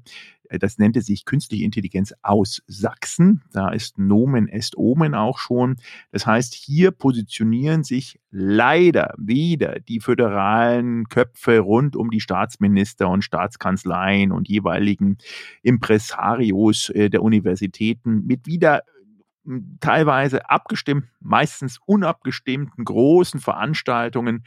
das 0.58 0.78
nannte 0.78 1.02
sich 1.02 1.24
Künstliche 1.24 1.64
Intelligenz 1.64 2.14
aus 2.22 2.62
Sachsen. 2.66 3.42
Da 3.52 3.70
ist 3.70 3.98
Nomen 3.98 4.48
est 4.48 4.76
Omen 4.76 5.14
auch 5.14 5.38
schon. 5.38 5.76
Das 6.12 6.26
heißt, 6.26 6.54
hier 6.54 6.90
positionieren 6.90 7.84
sich 7.84 8.18
leider 8.30 9.14
wieder 9.18 9.80
die 9.80 10.00
föderalen 10.00 11.08
Köpfe 11.08 11.58
rund 11.60 11.96
um 11.96 12.10
die 12.10 12.20
Staatsminister 12.20 13.08
und 13.08 13.22
Staatskanzleien 13.22 14.32
und 14.32 14.48
jeweiligen 14.48 15.18
Impresarios 15.62 16.90
äh, 16.90 17.10
der 17.10 17.22
Universitäten 17.22 18.26
mit 18.26 18.46
wieder 18.46 18.82
hm, 19.44 19.78
teilweise 19.80 20.48
abgestimmt, 20.48 21.06
meistens 21.20 21.78
unabgestimmten 21.86 22.84
großen 22.84 23.40
Veranstaltungen, 23.40 24.44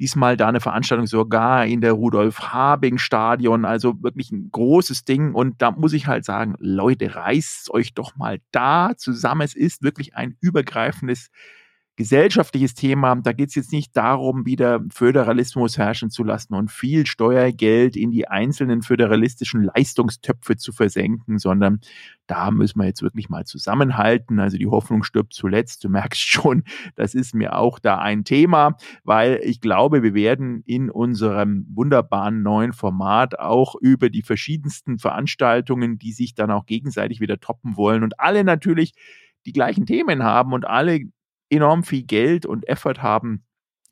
Diesmal 0.00 0.36
da 0.36 0.48
eine 0.48 0.60
Veranstaltung 0.60 1.06
sogar 1.06 1.66
in 1.66 1.80
der 1.80 1.92
Rudolf-Habing-Stadion, 1.92 3.64
also 3.64 4.02
wirklich 4.02 4.32
ein 4.32 4.48
großes 4.50 5.04
Ding. 5.04 5.34
Und 5.34 5.62
da 5.62 5.70
muss 5.70 5.92
ich 5.92 6.06
halt 6.06 6.24
sagen, 6.24 6.54
Leute, 6.58 7.14
reißt 7.14 7.70
euch 7.70 7.94
doch 7.94 8.16
mal 8.16 8.40
da 8.50 8.92
zusammen. 8.96 9.42
Es 9.42 9.54
ist 9.54 9.82
wirklich 9.82 10.16
ein 10.16 10.36
übergreifendes 10.40 11.30
gesellschaftliches 11.96 12.74
Thema. 12.74 13.14
Da 13.16 13.32
geht 13.32 13.50
es 13.50 13.54
jetzt 13.54 13.72
nicht 13.72 13.96
darum, 13.96 14.46
wieder 14.46 14.80
Föderalismus 14.90 15.78
herrschen 15.78 16.10
zu 16.10 16.24
lassen 16.24 16.54
und 16.54 16.70
viel 16.70 17.06
Steuergeld 17.06 17.96
in 17.96 18.10
die 18.10 18.26
einzelnen 18.26 18.82
föderalistischen 18.82 19.62
Leistungstöpfe 19.62 20.56
zu 20.56 20.72
versenken, 20.72 21.38
sondern 21.38 21.80
da 22.26 22.50
müssen 22.50 22.80
wir 22.80 22.86
jetzt 22.86 23.02
wirklich 23.02 23.28
mal 23.28 23.44
zusammenhalten. 23.44 24.40
Also 24.40 24.56
die 24.58 24.66
Hoffnung 24.66 25.04
stirbt 25.04 25.34
zuletzt. 25.34 25.84
Du 25.84 25.88
merkst 25.88 26.20
schon, 26.20 26.64
das 26.96 27.14
ist 27.14 27.34
mir 27.34 27.56
auch 27.56 27.78
da 27.78 27.98
ein 27.98 28.24
Thema, 28.24 28.76
weil 29.04 29.40
ich 29.44 29.60
glaube, 29.60 30.02
wir 30.02 30.14
werden 30.14 30.62
in 30.66 30.90
unserem 30.90 31.66
wunderbaren 31.70 32.42
neuen 32.42 32.72
Format 32.72 33.38
auch 33.38 33.76
über 33.80 34.10
die 34.10 34.22
verschiedensten 34.22 34.98
Veranstaltungen, 34.98 35.98
die 35.98 36.12
sich 36.12 36.34
dann 36.34 36.50
auch 36.50 36.66
gegenseitig 36.66 37.20
wieder 37.20 37.38
toppen 37.38 37.76
wollen 37.76 38.02
und 38.02 38.18
alle 38.18 38.42
natürlich 38.42 38.94
die 39.46 39.52
gleichen 39.52 39.86
Themen 39.86 40.22
haben 40.22 40.52
und 40.52 40.66
alle 40.66 41.00
enorm 41.50 41.84
viel 41.84 42.02
Geld 42.02 42.46
und 42.46 42.68
Effort 42.68 43.02
haben, 43.02 43.44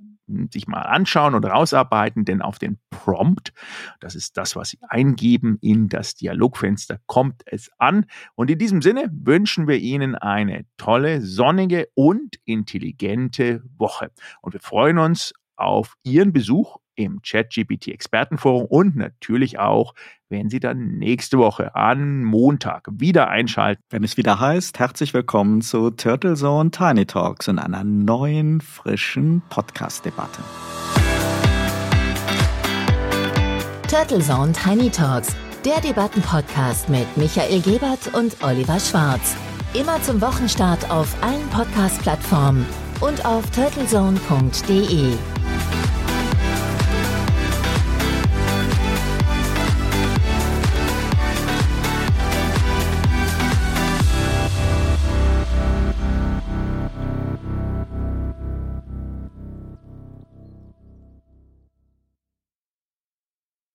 sich 0.52 0.68
mal 0.68 0.82
anschauen 0.82 1.36
und 1.36 1.46
rausarbeiten, 1.46 2.26
denn 2.26 2.42
auf 2.42 2.60
den 2.60 2.80
Prompt, 2.90 3.54
das 4.00 4.16
ist 4.16 4.38
das, 4.38 4.56
was 4.56 4.70
Sie 4.70 4.80
eingeben 4.90 5.58
in 5.62 5.90
das 5.90 6.16
Dialogfenster, 6.16 7.00
kommt 7.06 7.44
es 7.46 7.70
an. 7.78 8.06
Und 8.36 8.50
in 8.50 8.60
diesem 8.60 8.82
Sinne 8.82 9.10
wünschen 9.12 9.68
wir 9.68 9.78
Ihnen 9.78 10.16
eine 10.16 10.66
tolle, 10.78 11.22
sonnige 11.22 11.88
und 11.96 12.38
intelligente 12.46 13.64
Woche. 13.78 14.12
Und 14.42 14.54
wir 14.54 14.62
freuen 14.62 14.98
uns 14.98 15.34
auf 15.56 15.96
Ihren 16.04 16.34
Besuch 16.34 16.78
im 16.98 17.22
ChatGPT 17.22 17.90
Expertenforum 17.90 18.66
und 18.66 18.96
natürlich 18.98 19.60
auch, 19.60 19.94
wenn 20.30 20.50
Sie 20.50 20.60
dann 20.60 20.98
nächste 20.98 21.38
Woche 21.38 21.76
an 21.76 22.24
Montag 22.24 22.88
wieder 22.92 23.30
einschalten. 23.30 23.82
Wenn 23.90 24.04
es 24.04 24.18
wieder 24.18 24.40
heißt, 24.40 24.78
herzlich 24.80 25.14
willkommen 25.14 25.62
zu 25.62 25.92
Turtle 25.92 26.36
Zone 26.36 26.72
Tiny 26.72 27.06
Talks 27.06 27.48
in 27.48 27.60
einer 27.60 27.84
neuen, 27.86 28.60
frischen 28.60 29.42
Podcast-Debatte. 29.50 30.42
Turtle 33.88 34.20
Zone 34.20 34.52
Tiny 34.52 34.90
Talks, 34.90 35.34
der 35.64 35.80
Debattenpodcast 35.80 36.90
mit 36.90 37.06
Michael 37.16 37.62
Gebert 37.62 38.14
und 38.14 38.36
Oliver 38.44 38.80
Schwarz. 38.80 39.38
Immer 39.74 40.02
zum 40.02 40.20
Wochenstart 40.20 40.90
auf 40.90 41.16
allen 41.24 41.48
Podcast-Plattformen 41.50 42.66
und 43.00 43.26
auf 43.26 43.50
turtlezone.de. 43.52 45.14